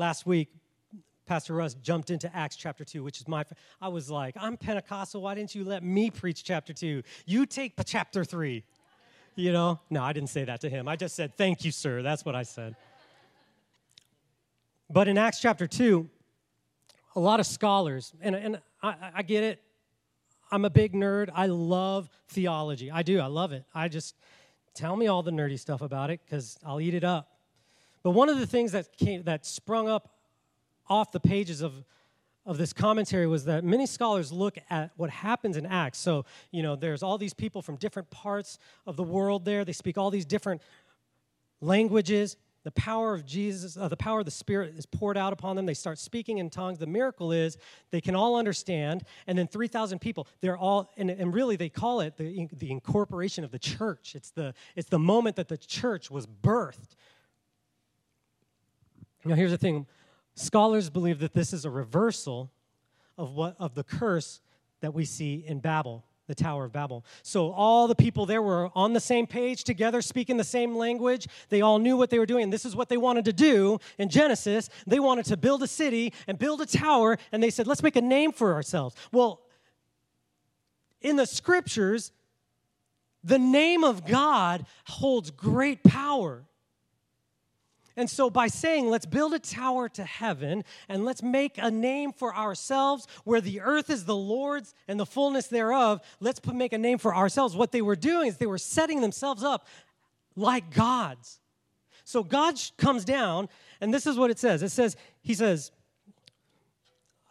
[0.00, 0.48] Last week,
[1.26, 3.44] Pastor Russ jumped into Acts chapter 2, which is my.
[3.82, 5.20] I was like, I'm Pentecostal.
[5.20, 7.02] Why didn't you let me preach chapter 2?
[7.26, 8.64] You take chapter 3.
[9.34, 9.78] You know?
[9.90, 10.88] No, I didn't say that to him.
[10.88, 12.00] I just said, Thank you, sir.
[12.00, 12.76] That's what I said.
[14.88, 16.08] But in Acts chapter 2,
[17.14, 19.60] a lot of scholars, and, and I, I get it.
[20.50, 21.28] I'm a big nerd.
[21.34, 22.90] I love theology.
[22.90, 23.20] I do.
[23.20, 23.64] I love it.
[23.74, 24.16] I just
[24.72, 27.29] tell me all the nerdy stuff about it because I'll eat it up.
[28.02, 30.14] But one of the things that, came, that sprung up
[30.88, 31.84] off the pages of,
[32.46, 35.98] of this commentary was that many scholars look at what happens in Acts.
[35.98, 39.64] So, you know, there's all these people from different parts of the world there.
[39.64, 40.62] They speak all these different
[41.60, 42.36] languages.
[42.62, 45.64] the power of Jesus, uh, the power of the Spirit is poured out upon them.
[45.64, 46.78] They start speaking in tongues.
[46.78, 47.56] The miracle is
[47.90, 49.04] they can all understand.
[49.26, 53.44] And then 3,000 people, they're all, and, and really they call it the, the incorporation
[53.44, 54.14] of the church.
[54.14, 56.96] It's the, it's the moment that the church was birthed.
[59.24, 59.86] Now, here's the thing
[60.34, 62.50] scholars believe that this is a reversal
[63.18, 64.40] of, what, of the curse
[64.80, 67.04] that we see in Babel the Tower of Babel.
[67.24, 71.26] So all the people there were on the same page together, speaking the same language.
[71.48, 72.44] They all knew what they were doing.
[72.44, 74.70] And this is what they wanted to do in Genesis.
[74.86, 77.96] They wanted to build a city and build a tower, and they said, let's make
[77.96, 78.94] a name for ourselves.
[79.10, 79.40] Well,
[81.00, 82.12] in the scriptures,
[83.24, 86.44] the name of God holds great power.
[88.00, 92.14] And so, by saying, let's build a tower to heaven and let's make a name
[92.14, 96.78] for ourselves where the earth is the Lord's and the fullness thereof, let's make a
[96.78, 97.54] name for ourselves.
[97.54, 99.66] What they were doing is they were setting themselves up
[100.34, 101.40] like gods.
[102.04, 103.50] So, God comes down,
[103.82, 105.70] and this is what it says it says, He says,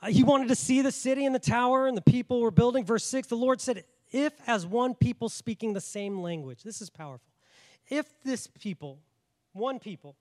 [0.03, 2.85] uh, He wanted to see the city and the tower and the people were building.
[2.85, 6.91] Verse 6, the Lord said, If as one people speaking the same language, this is
[6.91, 7.33] powerful.
[7.89, 8.99] If this people,
[9.53, 10.15] one people,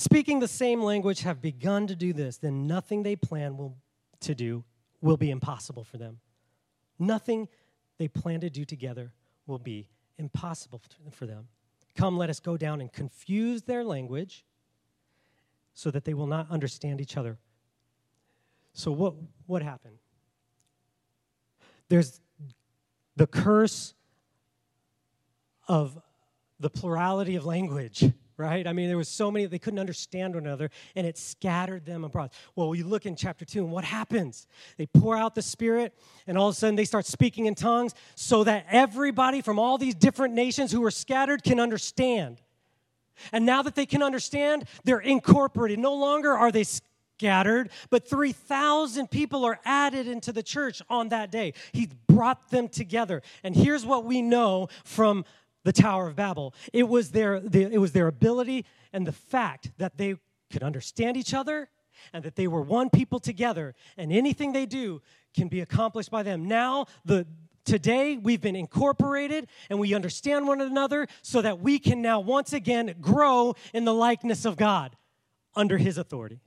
[0.00, 3.76] speaking the same language have begun to do this, then nothing they plan will,
[4.20, 4.64] to do
[5.02, 6.20] will be impossible for them.
[6.98, 7.48] Nothing
[7.98, 9.12] they plan to do together
[9.46, 11.48] will be impossible for them.
[11.96, 14.46] Come, let us go down and confuse their language
[15.74, 17.36] so that they will not understand each other.
[18.72, 19.14] So, what,
[19.46, 19.98] what happened?
[21.90, 22.20] There's
[23.16, 23.92] the curse
[25.68, 26.00] of
[26.58, 28.66] the plurality of language right?
[28.66, 32.02] I mean, there was so many, they couldn't understand one another, and it scattered them
[32.04, 32.30] abroad.
[32.56, 34.46] Well, you look in chapter 2, and what happens?
[34.78, 35.94] They pour out the Spirit,
[36.26, 39.76] and all of a sudden they start speaking in tongues so that everybody from all
[39.76, 42.40] these different nations who were scattered can understand.
[43.32, 45.78] And now that they can understand, they're incorporated.
[45.78, 51.30] No longer are they scattered, but 3,000 people are added into the church on that
[51.30, 51.52] day.
[51.72, 53.20] He brought them together.
[53.44, 55.26] And here's what we know from
[55.62, 56.54] the Tower of Babel.
[56.72, 60.16] It was their, the, it was their ability and the fact that they
[60.50, 61.68] could understand each other
[62.12, 65.02] and that they were one people together, and anything they do
[65.34, 66.48] can be accomplished by them.
[66.48, 67.26] Now, the
[67.64, 72.52] today we've been incorporated and we understand one another so that we can now once
[72.52, 74.96] again grow in the likeness of God
[75.54, 76.40] under his authority.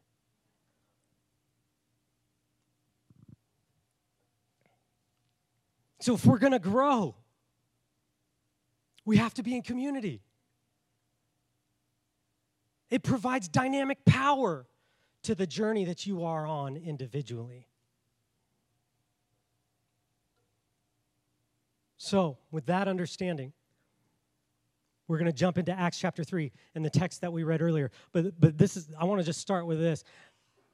[6.01, 7.15] So if we're going to grow,
[9.05, 10.21] we have to be in community.
[12.89, 14.67] It provides dynamic power
[15.23, 17.67] to the journey that you are on individually.
[21.97, 23.53] So, with that understanding,
[25.07, 27.91] we're going to jump into Acts chapter 3 and the text that we read earlier.
[28.11, 30.03] But, but this is, I want to just start with this.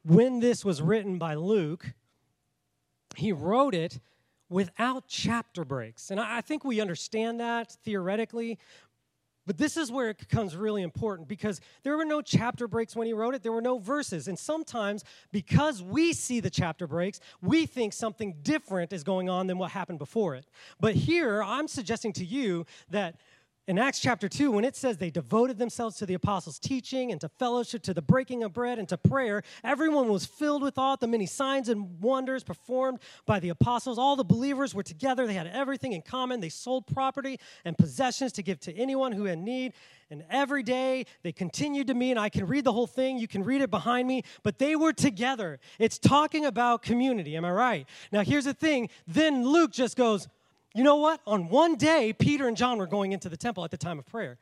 [0.04, 1.94] When this was written by Luke,
[3.16, 4.00] he wrote it
[4.50, 6.12] without chapter breaks.
[6.12, 8.58] And I think we understand that theoretically,
[9.46, 13.08] but this is where it becomes really important because there were no chapter breaks when
[13.08, 14.28] he wrote it, there were no verses.
[14.28, 19.48] And sometimes, because we see the chapter breaks, we think something different is going on
[19.48, 20.46] than what happened before it.
[20.80, 23.16] But here, I'm suggesting to you that
[23.70, 27.22] in Acts chapter 2, when it says they devoted themselves to the apostles' teaching and
[27.22, 30.94] to fellowship, to the breaking of bread and to prayer, everyone was filled with awe
[30.94, 34.00] at the many signs and wonders performed by the apostles.
[34.00, 35.28] All the believers were together.
[35.28, 36.40] They had everything in common.
[36.40, 39.74] They sold property and possessions to give to anyone who had need.
[40.10, 42.10] And every day they continued to meet.
[42.10, 43.20] And I can read the whole thing.
[43.20, 44.24] You can read it behind me.
[44.42, 45.60] But they were together.
[45.78, 47.38] It's talking about community.
[47.38, 47.88] Am I right?
[48.12, 48.90] Now, here's the thing.
[49.06, 50.28] Then Luke just goes,
[50.76, 51.22] you know what?
[51.26, 54.06] On one day, Peter and John were going into the temple at the time of
[54.06, 54.38] prayer.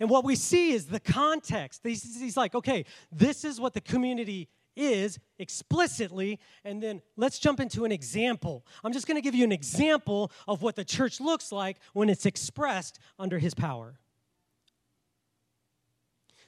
[0.00, 1.80] And what we see is the context.
[1.84, 7.84] He's, like, okay, this is what the community is explicitly, and then let's jump into
[7.84, 8.64] an example.
[8.84, 12.08] I'm just going to give you an example of what the church looks like when
[12.08, 13.98] it's expressed under his power.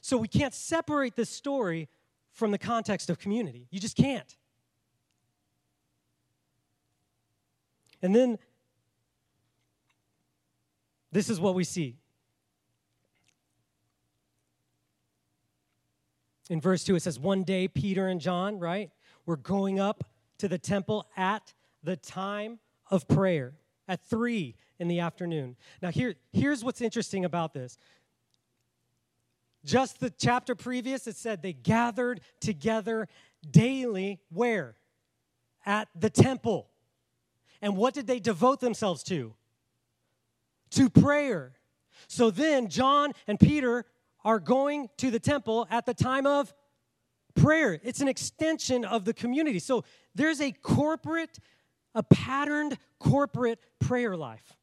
[0.01, 1.89] So we can't separate this story
[2.31, 3.67] from the context of community.
[3.71, 4.37] You just can't.
[8.01, 8.39] And then
[11.13, 11.97] this is what we see.
[16.49, 18.91] In verse 2, it says, One day, Peter and John, right,
[19.25, 20.05] were going up
[20.39, 22.59] to the temple at the time
[22.91, 23.55] of prayer,
[23.87, 25.57] at 3 in the afternoon.
[25.81, 27.79] Now, here, here's what's interesting about this.
[29.65, 33.09] Just the chapter previous, it said they gathered together
[33.49, 34.77] daily, where?
[35.65, 36.69] At the temple.
[37.63, 39.35] And what did they devote themselves to?
[40.71, 41.53] To prayer.
[42.09, 43.85] So then John and Peter
[44.25, 46.53] are going to the temple at the time of
[47.35, 47.81] prayer.
[47.83, 49.59] It's an extension of the community.
[49.59, 51.39] So there's a corporate,
[51.95, 54.57] a patterned corporate prayer life.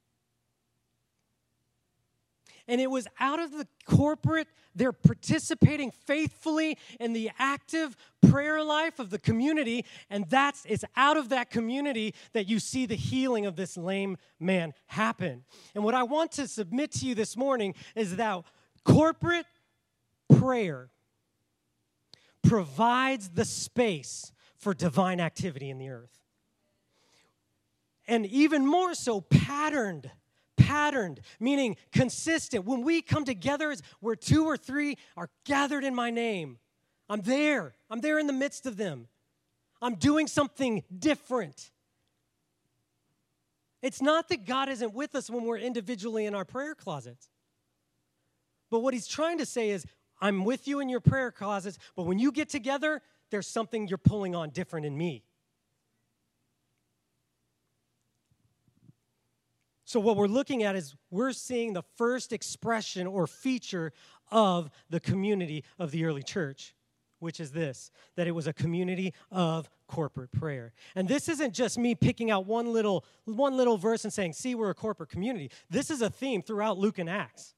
[2.68, 7.96] And it was out of the corporate, they're participating faithfully in the active
[8.30, 9.86] prayer life of the community.
[10.10, 14.18] And that's it's out of that community that you see the healing of this lame
[14.40, 15.46] man happen.
[15.76, 18.44] And what I want to submit to you this morning is that
[18.84, 19.46] corporate
[20.38, 20.90] prayer
[22.44, 26.18] provides the space for divine activity in the earth.
[28.08, 30.10] And even more so, patterned
[30.58, 32.66] patterned, meaning consistent.
[32.66, 36.58] When we come together, where two or three are gathered in my name,
[37.10, 37.76] I'm there.
[37.90, 39.08] I'm there in the midst of them.
[39.82, 41.72] I'm doing something different.
[43.82, 47.30] It's not that God isn't with us when we're individually in our prayer closets.
[48.70, 49.86] But what he's trying to say is,
[50.20, 54.00] I'm with you in your prayer closets, but when you get together, there's something you're
[54.00, 55.24] pulling on different in me.
[59.88, 63.94] So, what we're looking at is we're seeing the first expression or feature
[64.30, 66.76] of the community of the early church,
[67.20, 70.74] which is this that it was a community of corporate prayer.
[70.94, 74.56] And this isn't just me picking out one little, one little verse and saying, see,
[74.56, 75.52] we're a corporate community.
[75.70, 77.56] This is a theme throughout Luke and Acts.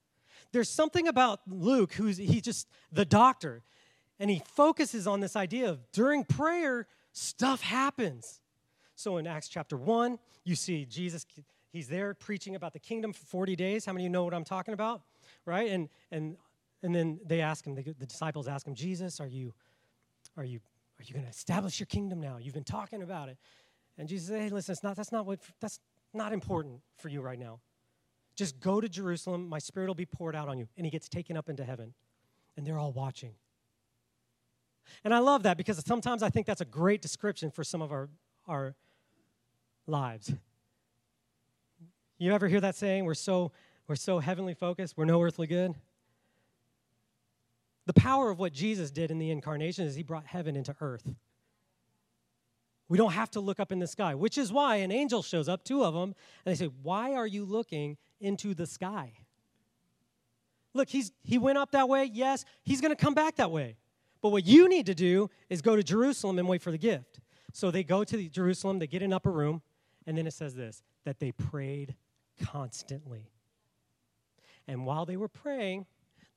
[0.52, 3.64] There's something about Luke who's he's just the doctor,
[4.20, 8.40] and he focuses on this idea of during prayer, stuff happens.
[8.94, 11.26] So in Acts chapter 1, you see Jesus
[11.72, 13.86] he's there preaching about the kingdom for 40 days.
[13.86, 15.02] How many of you know what I'm talking about?
[15.46, 15.70] Right?
[15.72, 16.38] And and
[16.82, 19.54] and then they ask him, the, disciples ask him, Jesus, are you
[20.38, 20.60] are you
[21.00, 22.38] are you going to establish your kingdom now?
[22.40, 23.38] You've been talking about it.
[23.98, 25.80] And Jesus said, Hey, listen, it's not, that's not what that's
[26.14, 27.60] not important for you right now.
[28.36, 30.68] Just go to Jerusalem, my spirit will be poured out on you.
[30.78, 31.94] And he gets taken up into heaven.
[32.56, 33.34] And they're all watching.
[35.04, 37.92] And I love that because sometimes I think that's a great description for some of
[37.92, 38.10] our,
[38.48, 38.76] our
[39.88, 40.34] lives.
[42.20, 43.06] You ever hear that saying?
[43.06, 43.54] We're so,
[43.88, 45.74] we're so heavenly focused, we're no earthly good.
[47.86, 51.10] The power of what Jesus did in the incarnation is he brought heaven into earth.
[52.90, 55.48] We don't have to look up in the sky, which is why an angel shows
[55.48, 56.14] up, two of them,
[56.46, 59.14] and they say, Why are you looking into the sky?
[60.74, 63.78] Look, he's, he went up that way, yes, he's going to come back that way.
[64.22, 67.20] But what you need to do is go to Jerusalem and wait for the gift.
[67.54, 69.62] So they go to the Jerusalem, they get an upper room,
[70.06, 71.96] and then it says this that they prayed
[72.40, 73.32] constantly.
[74.68, 75.86] And while they were praying,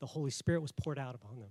[0.00, 1.50] the Holy Spirit was poured out upon them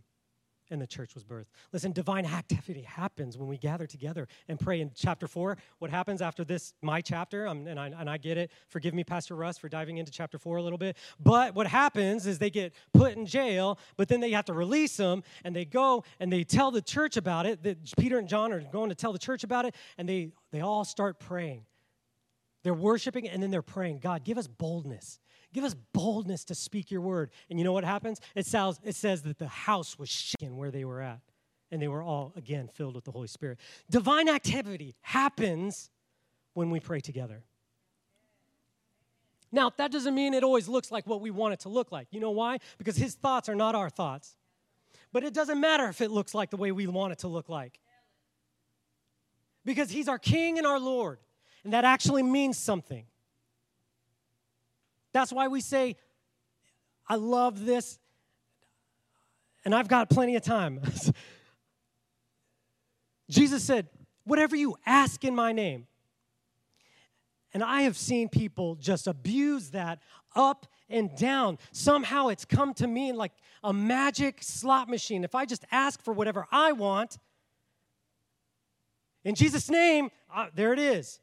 [0.72, 1.48] and the church was birthed.
[1.74, 4.80] Listen, divine activity happens when we gather together and pray.
[4.82, 8.38] In chapter four, what happens after this, my chapter, um, and, I, and I get
[8.38, 10.96] it, forgive me, Pastor Russ, for diving into chapter four a little bit.
[11.20, 14.96] But what happens is they get put in jail, but then they have to release
[14.98, 17.62] them, and they go and they tell the church about it.
[17.64, 20.62] That Peter and John are going to tell the church about it, and they, they
[20.62, 21.66] all start praying.
[22.63, 25.19] They're worshiping and then they're praying, God, give us boldness.
[25.54, 27.32] Give us boldness to speak your word.
[27.50, 28.21] And you know what happens?
[28.36, 31.19] It, sounds, it says that the house was shaken where they were at.
[31.71, 33.58] And they were all, again, filled with the Holy Spirit.
[33.89, 35.89] Divine activity happens
[36.54, 37.43] when we pray together.
[39.54, 42.08] Now, that doesn't mean it always looks like what we want it to look like.
[42.12, 42.60] You know why?
[42.78, 44.36] Because his thoughts are not our thoughts.
[45.12, 47.50] But it doesn't matter if it looks like the way we want it to look
[47.50, 47.80] like.
[49.65, 51.19] Because he's our king and our Lord.
[51.63, 53.06] And that actually means something.
[55.13, 55.97] That's why we say,
[57.08, 58.00] I love this,
[59.65, 60.82] and I've got plenty of time.
[63.30, 63.88] Jesus said,
[64.24, 65.88] Whatever you ask in my name.
[67.54, 70.00] And I have seen people just abuse that
[70.36, 71.58] up and down.
[71.71, 73.32] Somehow it's come to me like
[73.63, 75.24] a magic slot machine.
[75.24, 77.17] If I just ask for whatever I want,
[79.24, 81.20] in Jesus' name, uh, there it is.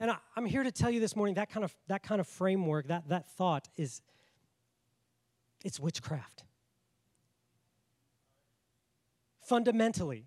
[0.00, 2.26] And I, am here to tell you this morning that kind of that kind of
[2.26, 4.02] framework, that, that thought is
[5.64, 6.44] it's witchcraft.
[9.40, 10.26] Fundamentally.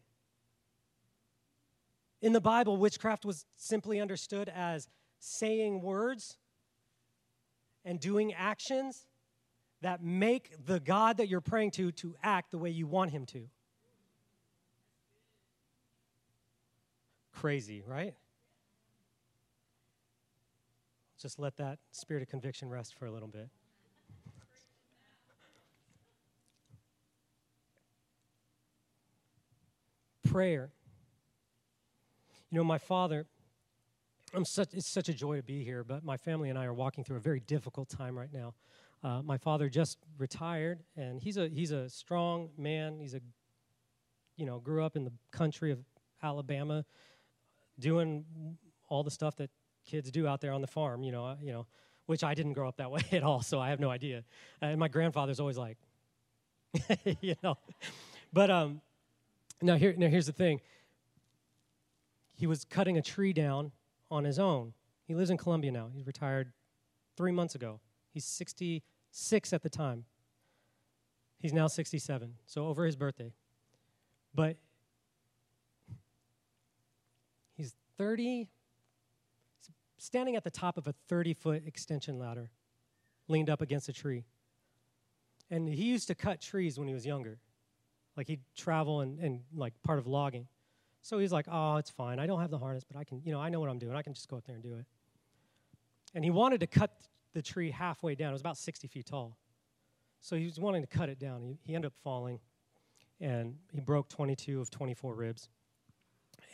[2.21, 4.89] In the Bible, witchcraft was simply understood as
[5.19, 6.37] saying words
[7.85, 9.05] and doing actions
[9.81, 13.25] that make the God that you're praying to to act the way you want him
[13.27, 13.47] to.
[17.33, 18.15] Crazy, right?
[21.19, 23.49] Just let that spirit of conviction rest for a little bit.
[30.29, 30.71] Prayer.
[32.51, 33.25] You know, my father,
[34.33, 36.73] I'm such, it's such a joy to be here, but my family and I are
[36.73, 38.53] walking through a very difficult time right now.
[39.03, 42.99] Uh, my father just retired, and he's a he's a strong man.
[42.99, 43.21] He's a
[44.35, 45.79] you know grew up in the country of
[46.21, 46.83] Alabama,
[47.79, 48.25] doing
[48.89, 49.51] all the stuff that
[49.87, 51.03] kids do out there on the farm.
[51.03, 51.65] You know, uh, you know,
[52.05, 54.23] which I didn't grow up that way at all, so I have no idea.
[54.61, 55.77] And my grandfather's always like,
[57.21, 57.57] you know,
[58.31, 58.81] but um,
[59.61, 60.61] now here now here's the thing.
[62.35, 63.71] He was cutting a tree down
[64.11, 64.73] on his own.
[65.05, 65.89] He lives in Columbia now.
[65.91, 66.51] He's retired
[67.15, 67.79] three months ago.
[68.13, 70.05] He's 66 at the time.
[71.39, 73.31] He's now 67, so over his birthday.
[74.33, 74.57] But
[77.55, 78.49] he's 30,
[79.97, 82.51] standing at the top of a 30 foot extension ladder,
[83.27, 84.25] leaned up against a tree.
[85.49, 87.39] And he used to cut trees when he was younger.
[88.15, 90.47] Like he'd travel and, and like part of logging.
[91.01, 92.19] So he's like, oh, it's fine.
[92.19, 93.95] I don't have the harness, but I can, you know, I know what I'm doing.
[93.95, 94.85] I can just go up there and do it.
[96.13, 96.91] And he wanted to cut
[97.33, 98.29] the tree halfway down.
[98.29, 99.37] It was about 60 feet tall.
[100.19, 101.41] So he was wanting to cut it down.
[101.43, 102.39] He, he ended up falling,
[103.21, 105.47] and he broke 22 of 24 ribs.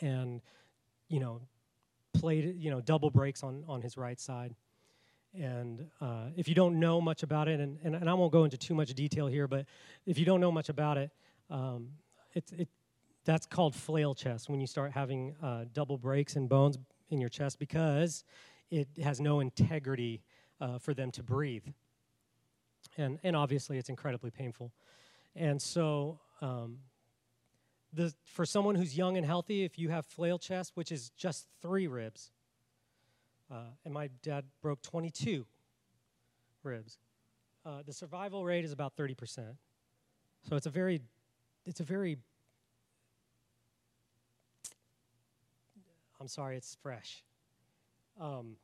[0.00, 0.42] And,
[1.08, 1.40] you know,
[2.14, 4.54] played, you know, double breaks on, on his right side.
[5.38, 8.44] And uh, if you don't know much about it, and, and, and, I won't go
[8.44, 9.66] into too much detail here, but
[10.06, 11.10] if you don't know much about it,
[11.50, 11.88] um,
[12.34, 12.68] it, it,
[13.24, 16.78] that's called flail chest when you start having uh, double breaks in bones
[17.10, 18.22] in your chest because
[18.70, 20.22] it has no integrity
[20.60, 21.66] uh, for them to breathe.
[22.96, 24.72] And, and obviously, it's incredibly painful.
[25.34, 26.78] And so, um,
[27.94, 31.46] the, for someone who's young and healthy, if you have flail chest, which is just
[31.62, 32.30] three ribs,
[33.50, 35.46] uh, and my dad broke 22
[36.62, 36.98] ribs,
[37.64, 39.56] uh, the survival rate is about 30%.
[40.48, 41.00] So it's a very,
[41.64, 42.18] it's a very
[46.24, 47.22] I'm sorry, it's fresh.
[48.18, 48.56] Um,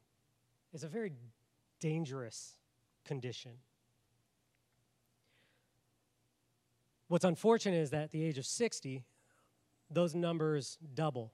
[0.72, 1.12] it's a very
[1.78, 2.54] dangerous
[3.04, 3.52] condition.
[7.08, 9.04] What's unfortunate is that at the age of 60,
[9.90, 11.32] those numbers double.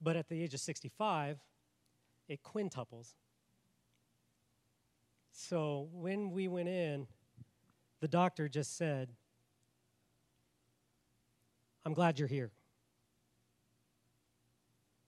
[0.00, 1.38] But at the age of 65,
[2.28, 3.14] it quintuples.
[5.32, 7.06] So when we went in,
[8.00, 9.08] the doctor just said,
[11.84, 12.52] I'm glad you're here.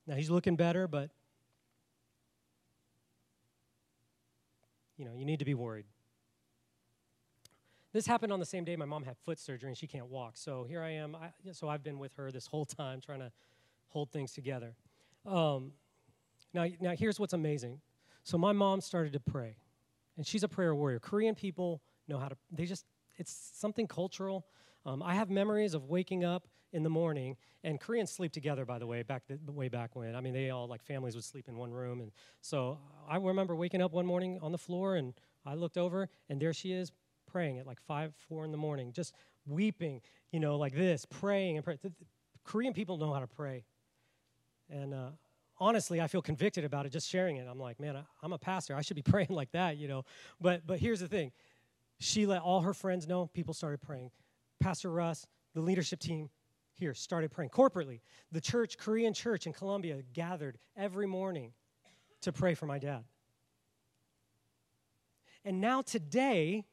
[0.06, 1.10] Now he's looking better, but
[4.96, 5.86] you know, you need to be worried.
[7.92, 10.36] This happened on the same day my mom had foot surgery and she can't walk.
[10.36, 11.16] So here I am.
[11.16, 13.32] I, so I've been with her this whole time trying to
[13.88, 14.74] hold things together.
[15.26, 15.72] Um,
[16.54, 17.80] now, now, here's what's amazing.
[18.22, 19.56] So my mom started to pray,
[20.16, 20.98] and she's a prayer warrior.
[20.98, 22.84] Korean people know how to, they just,
[23.16, 24.46] it's something cultural.
[24.84, 27.36] Um, I have memories of waking up in the morning.
[27.64, 30.14] And Koreans sleep together, by the way, back the, way back when.
[30.14, 32.00] I mean, they all like families would sleep in one room.
[32.00, 32.78] And so
[33.08, 35.14] I remember waking up one morning on the floor, and
[35.44, 36.92] I looked over, and there she is
[37.30, 39.14] praying at like five, four in the morning, just
[39.46, 40.00] weeping,
[40.32, 41.78] you know, like this, praying and praying.
[42.44, 43.64] Korean people know how to pray,
[44.68, 45.10] and uh,
[45.58, 47.46] honestly, I feel convicted about it just sharing it.
[47.48, 48.74] I'm like, man, I, I'm a pastor.
[48.74, 50.04] I should be praying like that, you know.
[50.40, 51.32] But but here's the thing.
[51.98, 53.26] She let all her friends know.
[53.26, 54.10] People started praying.
[54.58, 56.30] Pastor Russ, the leadership team,
[56.74, 58.00] here started praying corporately.
[58.32, 61.52] The church, Korean church in Columbia, gathered every morning
[62.22, 63.04] to pray for my dad.
[65.44, 66.64] And now, today,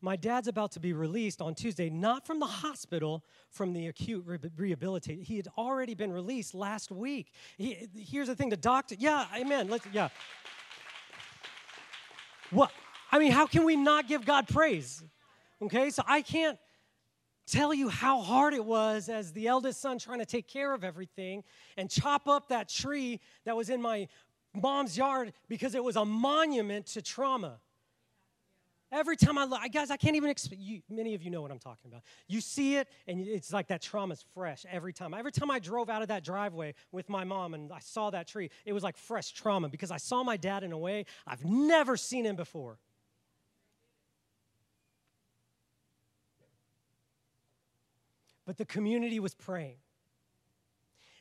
[0.00, 4.24] my dad's about to be released on Tuesday, not from the hospital, from the acute
[4.26, 5.22] re- rehabilitation.
[5.22, 7.32] He had already been released last week.
[7.56, 9.68] He, here's the thing the doctor, yeah, amen.
[9.68, 10.08] Let's, yeah.
[12.50, 12.70] What?
[13.10, 15.02] I mean, how can we not give God praise?
[15.60, 16.58] Okay, so I can't
[17.46, 20.84] tell you how hard it was as the eldest son trying to take care of
[20.84, 21.42] everything
[21.76, 24.06] and chop up that tree that was in my
[24.54, 27.58] mom's yard because it was a monument to trauma.
[28.90, 30.60] Every time I look, guys, I can't even explain.
[30.62, 32.02] You, many of you know what I'm talking about.
[32.26, 35.12] You see it, and it's like that trauma's fresh every time.
[35.12, 38.26] Every time I drove out of that driveway with my mom and I saw that
[38.26, 41.44] tree, it was like fresh trauma because I saw my dad in a way I've
[41.44, 42.78] never seen him before.
[48.46, 49.76] But the community was praying,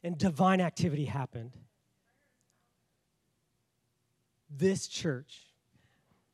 [0.01, 1.51] and divine activity happened.
[4.49, 5.47] This church,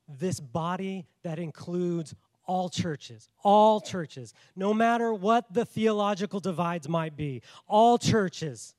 [0.07, 7.15] this body that includes all churches, all churches, no matter what the theological divides might
[7.15, 8.75] be, all churches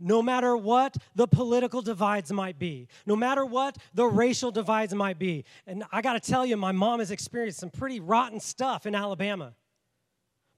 [0.00, 5.18] no matter what the political divides might be, no matter what the racial divides might
[5.18, 5.44] be.
[5.66, 8.94] And I got to tell you, my mom has experienced some pretty rotten stuff in
[8.94, 9.54] Alabama.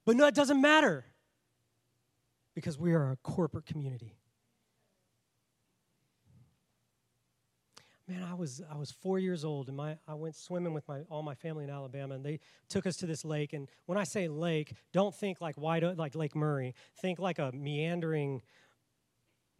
[0.04, 1.04] But no, it doesn't matter
[2.54, 4.16] because we are a corporate community.
[8.10, 11.02] Man, I was I was four years old, and my I went swimming with my
[11.10, 13.52] all my family in Alabama, and they took us to this lake.
[13.52, 16.74] And when I say lake, don't think like wide like Lake Murray.
[17.00, 18.42] Think like a meandering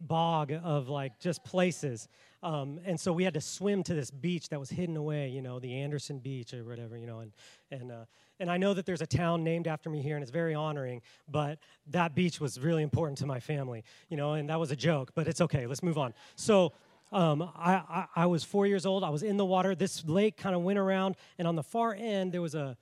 [0.01, 2.09] bog of like just places.
[2.43, 5.43] Um, and so we had to swim to this beach that was hidden away, you
[5.43, 7.19] know, the Anderson Beach or whatever, you know.
[7.19, 7.31] And
[7.71, 8.05] and uh,
[8.41, 11.01] and I know that there's a town named after me here, and it's very honoring.
[11.29, 14.75] But that beach was really important to my family, you know, and that was a
[14.75, 15.11] joke.
[15.15, 15.67] But it's okay.
[15.67, 16.13] Let's move on.
[16.35, 16.73] So.
[17.11, 19.03] Um, I, I, I was four years old.
[19.03, 19.75] I was in the water.
[19.75, 22.77] This lake kind of went around, and on the far end there was a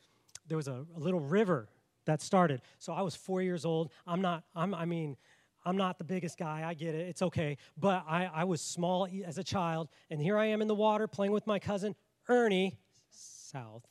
[0.47, 1.67] there was a, a little river
[2.05, 2.61] that started.
[2.80, 3.91] So I was four years old.
[4.05, 4.43] I'm not.
[4.55, 4.73] I'm.
[4.73, 5.17] I mean,
[5.65, 6.63] I'm not the biggest guy.
[6.65, 7.07] I get it.
[7.07, 7.57] It's okay.
[7.77, 11.07] But I, I was small as a child, and here I am in the water
[11.07, 11.95] playing with my cousin,
[12.27, 12.77] Ernie,
[13.09, 13.84] South.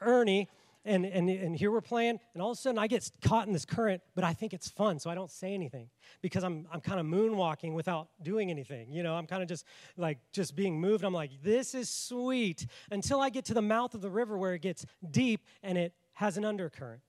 [0.00, 0.48] Ernie,
[0.84, 3.52] and, and, and here we're playing, and all of a sudden I get caught in
[3.52, 5.88] this current, but I think it's fun, so I don't say anything
[6.20, 8.92] because I'm, I'm kind of moonwalking without doing anything.
[8.92, 9.64] You know, I'm kind of just
[9.96, 11.04] like just being moved.
[11.04, 14.54] I'm like, this is sweet until I get to the mouth of the river where
[14.54, 17.00] it gets deep and it has an undercurrent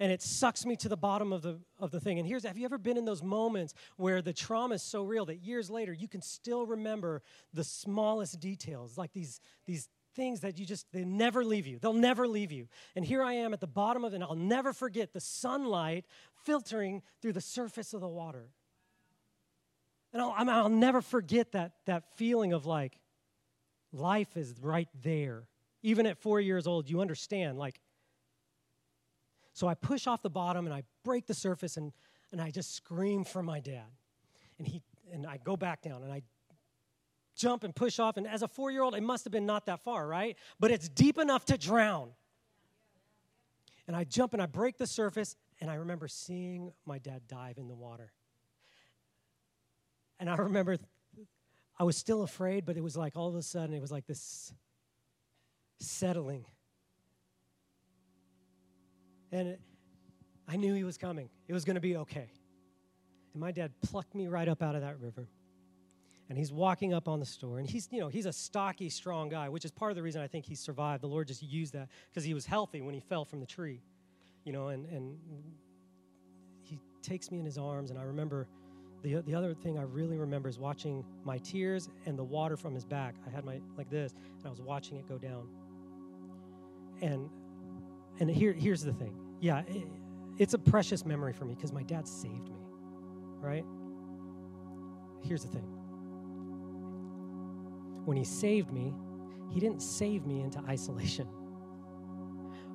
[0.00, 2.18] and it sucks me to the bottom of the of the thing.
[2.18, 5.24] And here's have you ever been in those moments where the trauma is so real
[5.26, 9.88] that years later you can still remember the smallest details, like these these
[10.18, 11.78] things that you just they never leave you.
[11.78, 12.66] They'll never leave you.
[12.96, 16.06] And here I am at the bottom of it, and I'll never forget the sunlight
[16.44, 18.48] filtering through the surface of the water.
[20.12, 22.98] And I'll, I'll never forget that, that feeling of like,
[23.92, 25.44] life is right there.
[25.84, 27.80] Even at four years old, you understand, like,
[29.52, 31.92] so I push off the bottom and I break the surface and,
[32.32, 33.86] and I just scream for my dad.
[34.58, 36.22] And, he, and I go back down and I
[37.38, 38.16] jump and push off.
[38.16, 40.36] And as a four year old, it must have been not that far, right?
[40.60, 42.10] But it's deep enough to drown.
[43.86, 47.56] And I jump and I break the surface, and I remember seeing my dad dive
[47.56, 48.12] in the water.
[50.20, 50.76] And I remember
[51.78, 54.06] I was still afraid, but it was like all of a sudden, it was like
[54.06, 54.52] this
[55.78, 56.44] settling
[59.32, 59.56] and
[60.46, 61.28] I knew he was coming.
[61.46, 62.30] It was going to be okay.
[63.32, 65.28] And my dad plucked me right up out of that river.
[66.28, 67.58] And he's walking up on the store.
[67.58, 70.20] And he's, you know, he's a stocky, strong guy, which is part of the reason
[70.20, 71.02] I think he survived.
[71.02, 73.80] The Lord just used that because he was healthy when he fell from the tree.
[74.44, 75.18] You know, and, and
[76.62, 77.90] he takes me in his arms.
[77.90, 78.46] And I remember
[79.02, 82.74] the, the other thing I really remember is watching my tears and the water from
[82.74, 83.14] his back.
[83.26, 85.48] I had my, like this, and I was watching it go down.
[87.00, 87.30] And
[88.20, 89.86] and here, here's the thing yeah, it,
[90.38, 92.60] it's a precious memory for me because my dad saved me,
[93.40, 93.64] right?
[95.22, 95.77] Here's the thing
[98.08, 98.94] when he saved me,
[99.50, 101.28] he didn't save me into isolation.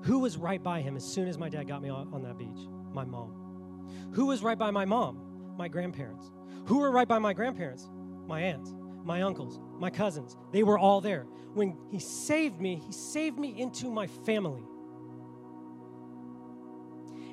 [0.03, 2.67] Who was right by him as soon as my dad got me on, that beach?
[2.93, 4.11] My mom.
[4.13, 5.55] Who was right by my mom?
[5.57, 6.29] My grandparents.
[6.67, 7.89] Who were right by my grandparents?
[8.27, 10.37] My aunts, my uncles, my cousins.
[10.51, 11.23] They were all there.
[11.55, 14.63] When he saved me, he saved me into my family.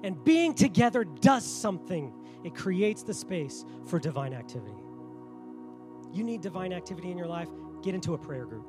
[0.02, 4.80] And being together does something, it creates the space for divine activity.
[6.14, 7.48] You need divine activity in your life,
[7.82, 8.66] get into a prayer group.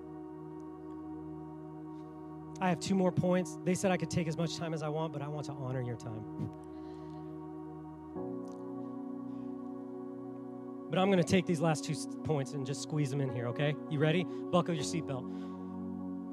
[2.60, 3.58] I have two more points.
[3.64, 5.52] They said I could take as much time as I want, but I want to
[5.54, 6.24] honor your time.
[10.90, 13.48] But I'm going to take these last two points and just squeeze them in here,
[13.48, 13.76] okay?
[13.90, 14.26] You ready?
[14.52, 15.26] Buckle your seatbelt.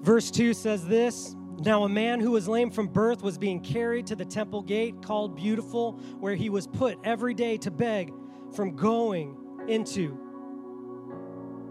[0.03, 4.07] Verse 2 says this now, a man who was lame from birth was being carried
[4.07, 8.13] to the temple gate called Beautiful, where he was put every day to beg
[8.55, 10.17] from going into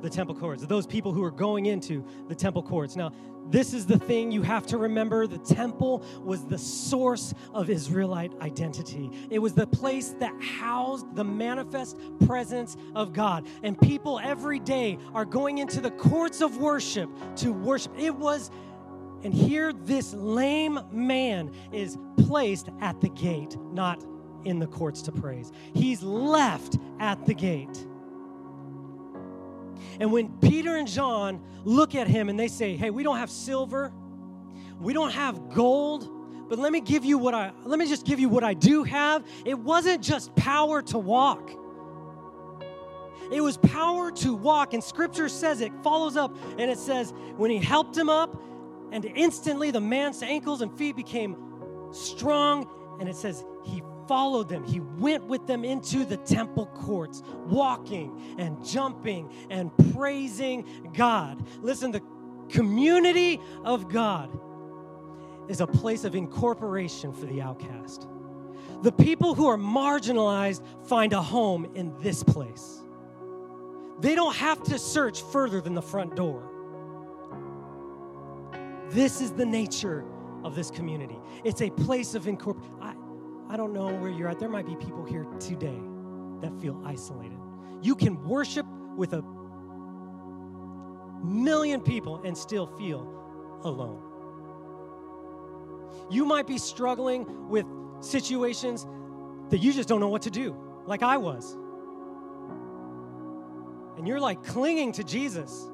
[0.02, 2.96] the temple courts, those people who are going into the temple courts.
[2.96, 3.12] Now,
[3.50, 8.34] this is the thing you have to remember the temple was the source of Israelite
[8.42, 9.10] identity.
[9.30, 13.48] It was the place that housed the manifest presence of God.
[13.64, 17.94] And people every day are going into the courts of worship to worship.
[17.98, 18.52] It was
[19.24, 24.04] and here, this lame man is placed at the gate, not
[24.46, 25.52] in the courts to praise.
[25.74, 27.88] He's left at the gate.
[30.00, 33.30] And when Peter and John look at him and they say, Hey, we don't have
[33.30, 33.92] silver,
[34.80, 36.10] we don't have gold,
[36.50, 38.84] but let me give you what I let me just give you what I do
[38.84, 39.26] have.
[39.46, 41.52] It wasn't just power to walk.
[43.32, 47.52] It was power to walk, and scripture says it follows up and it says, when
[47.52, 48.42] he helped him up,
[48.92, 51.36] and instantly the man's ankles and feet became
[51.92, 52.70] strong.
[53.00, 53.44] And it says
[54.08, 54.64] followed them.
[54.64, 61.46] He went with them into the temple courts, walking and jumping and praising God.
[61.62, 62.02] Listen, the
[62.50, 64.30] community of God
[65.50, 68.08] is a place of incorporation for the outcast.
[68.84, 72.84] The people who are marginalized find a home in this place.
[74.00, 76.44] They don't have to search further than the front door.
[78.90, 80.06] This is the nature
[80.44, 81.18] of this community.
[81.44, 82.97] It's a place of incorporation.
[83.50, 84.40] I, don't know where you're at.
[84.40, 85.80] There might be people here today
[86.42, 87.38] that feel isolated.
[87.82, 89.24] You can worship with a
[91.24, 93.02] million people and still feel
[93.64, 94.02] alone.
[96.10, 97.66] You might be struggling with
[98.02, 98.86] situations
[99.50, 101.58] that you just don't know what to do, like I was.
[103.98, 105.70] And you're like clinging to Jesus.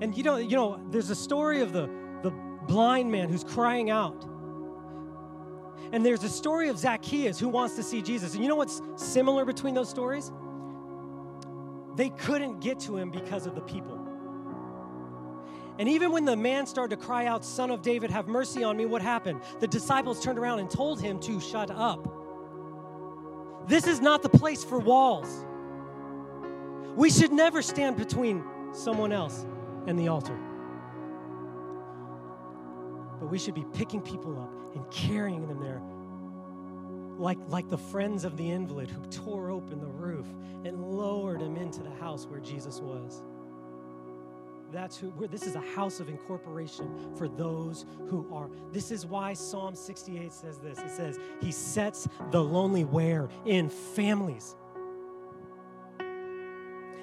[0.00, 1.90] And you know, you know, there's a story of the,
[2.22, 2.32] the
[2.68, 4.24] blind man who's crying out.
[5.90, 8.34] And there's a story of Zacchaeus who wants to see Jesus.
[8.34, 10.30] And you know what's similar between those stories?
[11.96, 13.98] They couldn't get to him because of the people.
[15.78, 18.76] And even when the man started to cry out, Son of David, have mercy on
[18.76, 19.40] me, what happened?
[19.60, 22.06] The disciples turned around and told him to shut up.
[23.66, 25.44] This is not the place for walls.
[26.96, 29.46] We should never stand between someone else
[29.86, 30.38] and the altar.
[33.28, 35.82] But we should be picking people up and carrying them there
[37.18, 40.24] like, like the friends of the invalid who tore open the roof
[40.64, 43.22] and lowered him into the house where Jesus was.
[44.72, 48.48] That's who this is a house of incorporation for those who are.
[48.72, 50.78] This is why Psalm 68 says this.
[50.78, 53.28] It says, He sets the lonely where?
[53.44, 54.56] In families.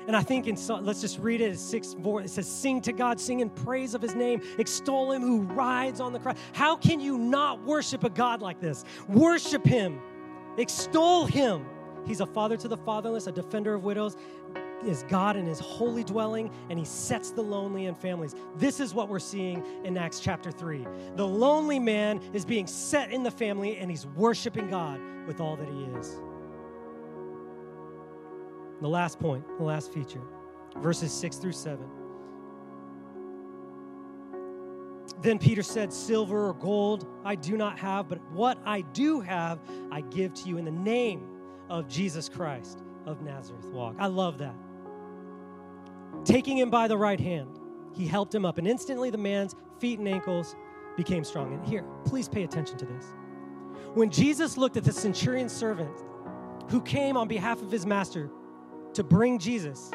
[0.08, 2.22] And I think in so, let's just read it as six four.
[2.22, 6.00] It says, "Sing to God, sing in praise of His name, extol Him who rides
[6.00, 8.84] on the cross." How can you not worship a God like this?
[9.08, 10.00] Worship Him,
[10.58, 11.66] extol Him.
[12.06, 14.16] He's a father to the fatherless, a defender of widows,
[14.86, 18.36] is God in his holy dwelling, and he sets the lonely in families.
[18.58, 20.86] This is what we're seeing in Acts chapter 3.
[21.16, 25.56] The lonely man is being set in the family, and he's worshiping God with all
[25.56, 26.20] that he is.
[28.82, 30.22] The last point, the last feature,
[30.78, 31.86] verses 6 through 7.
[35.22, 39.60] Then Peter said, Silver or gold I do not have, but what I do have,
[39.92, 41.28] I give to you in the name
[41.70, 43.66] of Jesus Christ of Nazareth.
[43.68, 43.96] Walk.
[43.98, 44.56] I love that.
[46.26, 47.60] Taking him by the right hand,
[47.94, 50.56] he helped him up, and instantly the man's feet and ankles
[50.98, 51.54] became strong.
[51.54, 53.14] And here, please pay attention to this.
[53.94, 56.04] When Jesus looked at the centurion's servant
[56.70, 58.30] who came on behalf of his master
[58.96, 59.92] to bring Jesus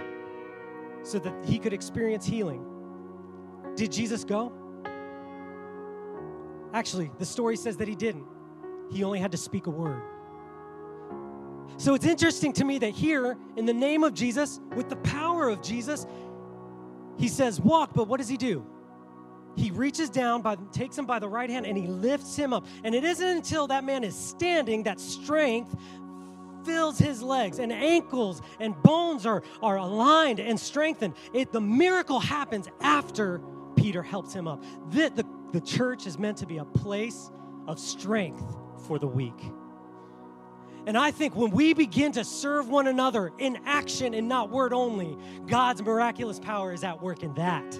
[1.02, 2.64] so that he could experience healing,
[3.76, 4.52] did Jesus go?
[6.72, 8.26] Actually, the story says that he didn't.
[8.90, 10.02] He only had to speak a word.
[11.76, 15.48] So it's interesting to me that here, in the name of Jesus, with the power
[15.48, 16.06] of Jesus,
[17.16, 18.66] he says, Walk, but what does he do?
[19.56, 22.66] He reaches down, by, takes him by the right hand, and he lifts him up.
[22.84, 25.74] And it isn't until that man is standing that strength
[26.70, 31.14] fills his legs and ankles and bones are, are aligned and strengthened.
[31.32, 33.40] It, the miracle happens after
[33.76, 34.62] Peter helps him up.
[34.90, 37.30] The, the, the church is meant to be a place
[37.66, 38.56] of strength
[38.86, 39.34] for the weak.
[40.86, 44.72] And I think when we begin to serve one another in action and not word
[44.72, 47.74] only, God's miraculous power is at work in that.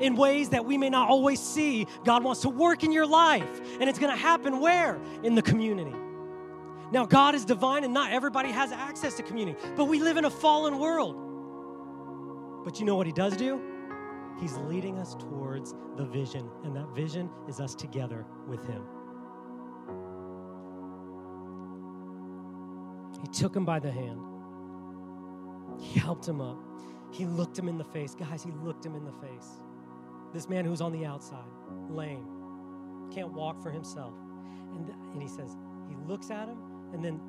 [0.00, 3.60] In ways that we may not always see, God wants to work in your life.
[3.80, 5.00] And it's going to happen where?
[5.22, 5.94] In the community.
[6.94, 10.26] Now, God is divine and not everybody has access to community, but we live in
[10.26, 11.16] a fallen world.
[12.64, 13.60] But you know what He does do?
[14.40, 18.84] He's leading us towards the vision, and that vision is us together with Him.
[23.20, 24.20] He took him by the hand.
[25.80, 26.58] He helped him up.
[27.10, 28.14] He looked him in the face.
[28.14, 29.60] Guys, he looked him in the face.
[30.32, 31.38] This man who's on the outside,
[31.88, 32.28] lame,
[33.12, 34.14] can't walk for himself.
[34.76, 35.56] And, and he says,
[35.88, 36.58] he looks at him,
[36.94, 37.20] and then,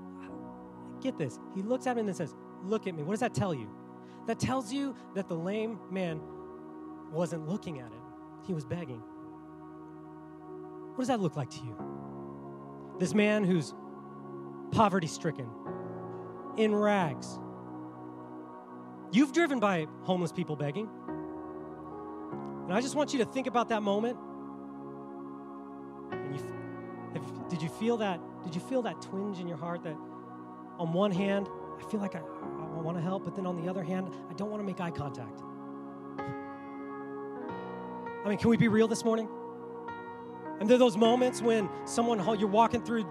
[1.02, 3.04] get this, he looks at him and says, Look at me.
[3.04, 3.70] What does that tell you?
[4.28, 6.20] That tells you that the lame man
[7.12, 8.02] wasn't looking at him,
[8.48, 9.02] he was begging.
[10.92, 11.76] What does that look like to you?
[13.00, 13.74] This man who's
[14.72, 15.50] poverty stricken,
[16.58, 17.38] in rags.
[19.12, 20.90] You've driven by homeless people begging.
[22.64, 24.18] And I just want you to think about that moment.
[26.32, 28.20] You, did you feel that?
[28.46, 29.98] Did you feel that twinge in your heart that
[30.78, 33.68] on one hand, I feel like I, I want to help, but then on the
[33.68, 35.42] other hand, I don't want to make eye contact?
[38.24, 39.28] I mean, can we be real this morning?
[40.60, 43.06] And there are those moments when someone, you're walking through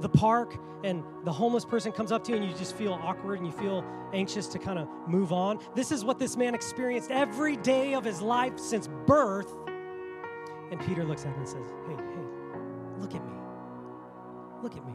[0.00, 3.38] the park and the homeless person comes up to you and you just feel awkward
[3.38, 5.58] and you feel anxious to kind of move on.
[5.74, 9.52] This is what this man experienced every day of his life since birth.
[10.70, 13.45] And Peter looks at him and says, Hey, hey, look at me.
[14.62, 14.94] Look at me.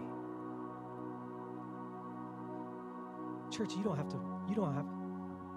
[3.52, 4.18] Church, you don't have to,
[4.50, 4.86] you don't have,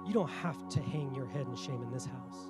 [0.06, 2.48] You don't have to hang your head in shame in this house.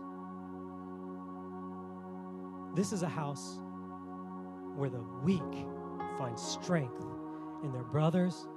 [2.75, 3.61] This is a house
[4.77, 5.43] where the weak
[6.19, 7.05] find strength
[7.65, 8.49] in their brothers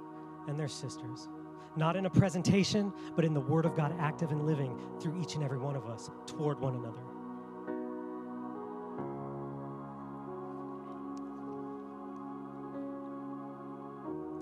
[0.48, 1.28] and their sisters.
[1.76, 5.36] Not in a presentation, but in the Word of God active and living through each
[5.36, 7.02] and every one of us toward one another.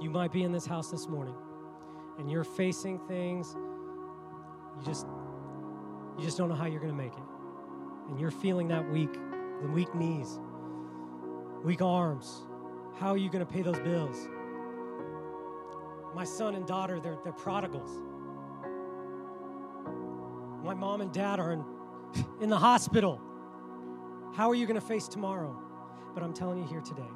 [0.06, 1.34] You might be in this house this morning
[2.16, 3.56] and you're facing things
[4.78, 5.04] you just
[6.16, 7.24] you just don't know how you're going to make it.
[8.08, 9.12] And you're feeling that weak,
[9.62, 10.38] the weak knees,
[11.64, 12.44] weak arms.
[13.00, 14.28] How are you going to pay those bills?
[16.14, 17.90] My son and daughter, they're, they're prodigals.
[20.62, 21.64] My mom and dad are in,
[22.40, 23.20] in the hospital.
[24.36, 25.60] How are you going to face tomorrow?
[26.14, 27.10] But I'm telling you here today,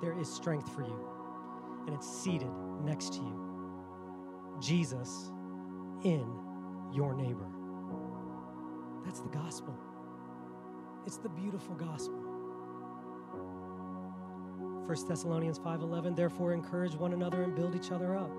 [0.00, 1.07] there is strength for you,
[1.88, 2.50] and it's seated
[2.84, 4.60] next to you.
[4.60, 5.32] Jesus
[6.04, 6.30] in
[6.92, 7.48] your neighbor.
[9.06, 9.74] That's the gospel.
[11.06, 12.18] It's the beautiful gospel.
[14.86, 18.30] 1 Thessalonians 5:11 Therefore encourage one another and build each other up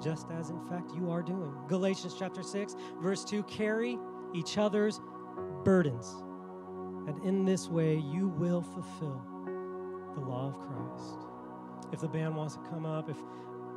[0.00, 1.52] just as in fact you are doing.
[1.66, 3.98] Galatians chapter 6 verse 2 carry
[4.32, 5.00] each other's
[5.64, 6.14] burdens
[7.08, 9.20] and in this way you will fulfill
[10.14, 11.33] the law of Christ.
[11.92, 13.16] If the band wants to come up, if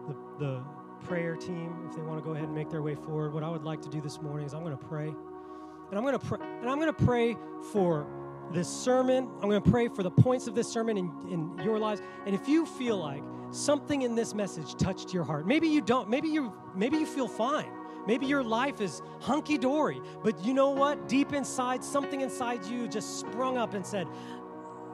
[0.08, 0.64] the, the
[1.06, 3.50] prayer team, if they want to go ahead and make their way forward, what I
[3.50, 5.08] would like to do this morning is I'm going to pray.
[5.08, 7.38] And I'm going to pray and I'm going to pray
[7.72, 8.08] for
[8.52, 9.30] this sermon.
[9.42, 12.02] I'm going to pray for the points of this sermon in, in your lives.
[12.26, 16.10] And if you feel like something in this message touched your heart, maybe you don't,
[16.10, 17.72] maybe you maybe you feel fine.
[18.06, 21.10] Maybe your life is hunky dory, but you know what?
[21.10, 24.08] Deep inside, something inside you just sprung up and said,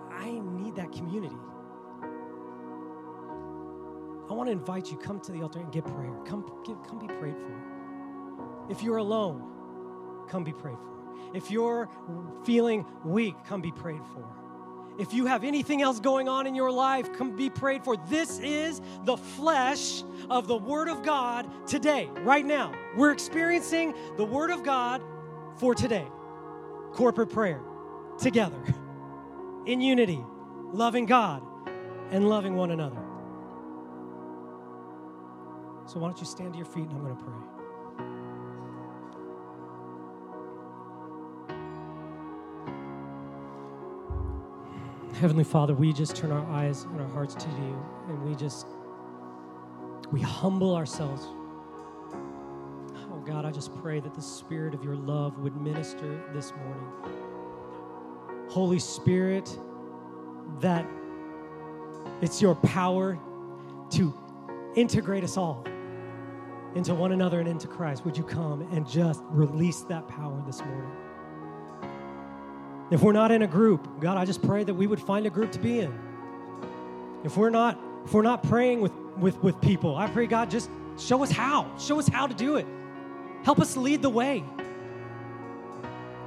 [0.09, 1.35] I need that community.
[4.33, 6.11] I want to invite you, come to the altar and get prayer.
[6.25, 8.67] Come, get, come be prayed for.
[8.67, 9.43] If you're alone,
[10.27, 11.37] come be prayed for.
[11.37, 11.87] If you're
[12.43, 14.25] feeling weak, come be prayed for.
[14.97, 17.95] If you have anything else going on in your life, come be prayed for.
[17.95, 22.73] This is the flesh of the Word of God today, right now.
[22.95, 25.03] We're experiencing the Word of God
[25.57, 26.07] for today.
[26.93, 27.61] Corporate prayer,
[28.17, 28.63] together,
[29.67, 30.25] in unity,
[30.71, 31.43] loving God
[32.09, 33.02] and loving one another.
[35.85, 37.33] So why don't you stand to your feet and I'm going to pray.
[45.19, 48.65] Heavenly Father, we just turn our eyes and our hearts to you and we just
[50.11, 51.27] we humble ourselves.
[53.11, 56.87] Oh God, I just pray that the spirit of your love would minister this morning.
[58.49, 59.57] Holy Spirit,
[60.59, 60.85] that
[62.21, 63.17] it's your power
[63.91, 64.13] to
[64.75, 65.65] integrate us all
[66.75, 68.03] into one another and into Christ.
[68.05, 70.91] Would you come and just release that power this morning?
[72.91, 75.29] If we're not in a group, God, I just pray that we would find a
[75.29, 75.97] group to be in.
[77.23, 80.69] If we're not, if we're not praying with, with, with people, I pray, God, just
[80.97, 81.71] show us how.
[81.77, 82.67] Show us how to do it.
[83.43, 84.43] Help us lead the way.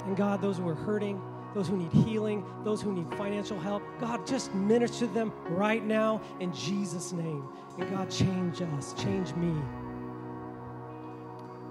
[0.06, 1.20] And God, those who are hurting,
[1.54, 5.84] those who need healing, those who need financial help, God, just minister to them right
[5.84, 7.44] now in Jesus' name.
[7.78, 9.54] And God, change us, change me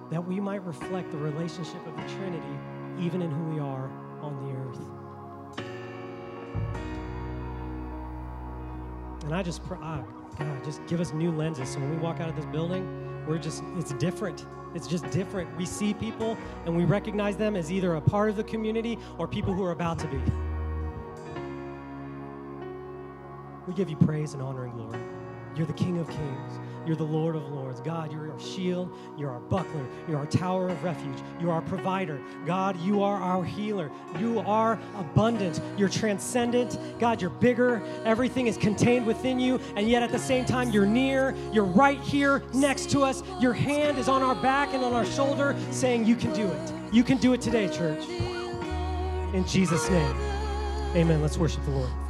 [0.09, 2.57] that we might reflect the relationship of the Trinity
[2.99, 3.89] even in who we are
[4.21, 4.79] on the earth.
[9.23, 10.03] And I just pray, ah,
[10.37, 11.69] God, just give us new lenses.
[11.69, 14.45] So when we walk out of this building, we're just, it's different.
[14.75, 15.55] It's just different.
[15.57, 19.27] We see people and we recognize them as either a part of the community or
[19.27, 20.21] people who are about to be.
[23.67, 24.99] We give you praise and honor and glory.
[25.55, 26.59] You're the King of Kings.
[26.85, 27.79] You're the Lord of Lords.
[27.81, 28.95] God, you're our shield.
[29.17, 29.85] You're our buckler.
[30.07, 31.17] You're our tower of refuge.
[31.41, 32.21] You're our provider.
[32.45, 33.89] God, you are our healer.
[34.19, 35.61] You are abundant.
[35.77, 36.77] You're transcendent.
[36.99, 37.81] God, you're bigger.
[38.05, 39.59] Everything is contained within you.
[39.75, 41.35] And yet at the same time, you're near.
[41.51, 43.23] You're right here next to us.
[43.39, 46.73] Your hand is on our back and on our shoulder saying, You can do it.
[46.91, 48.07] You can do it today, church.
[49.33, 50.15] In Jesus' name.
[50.95, 51.21] Amen.
[51.21, 52.04] Let's worship the Lord.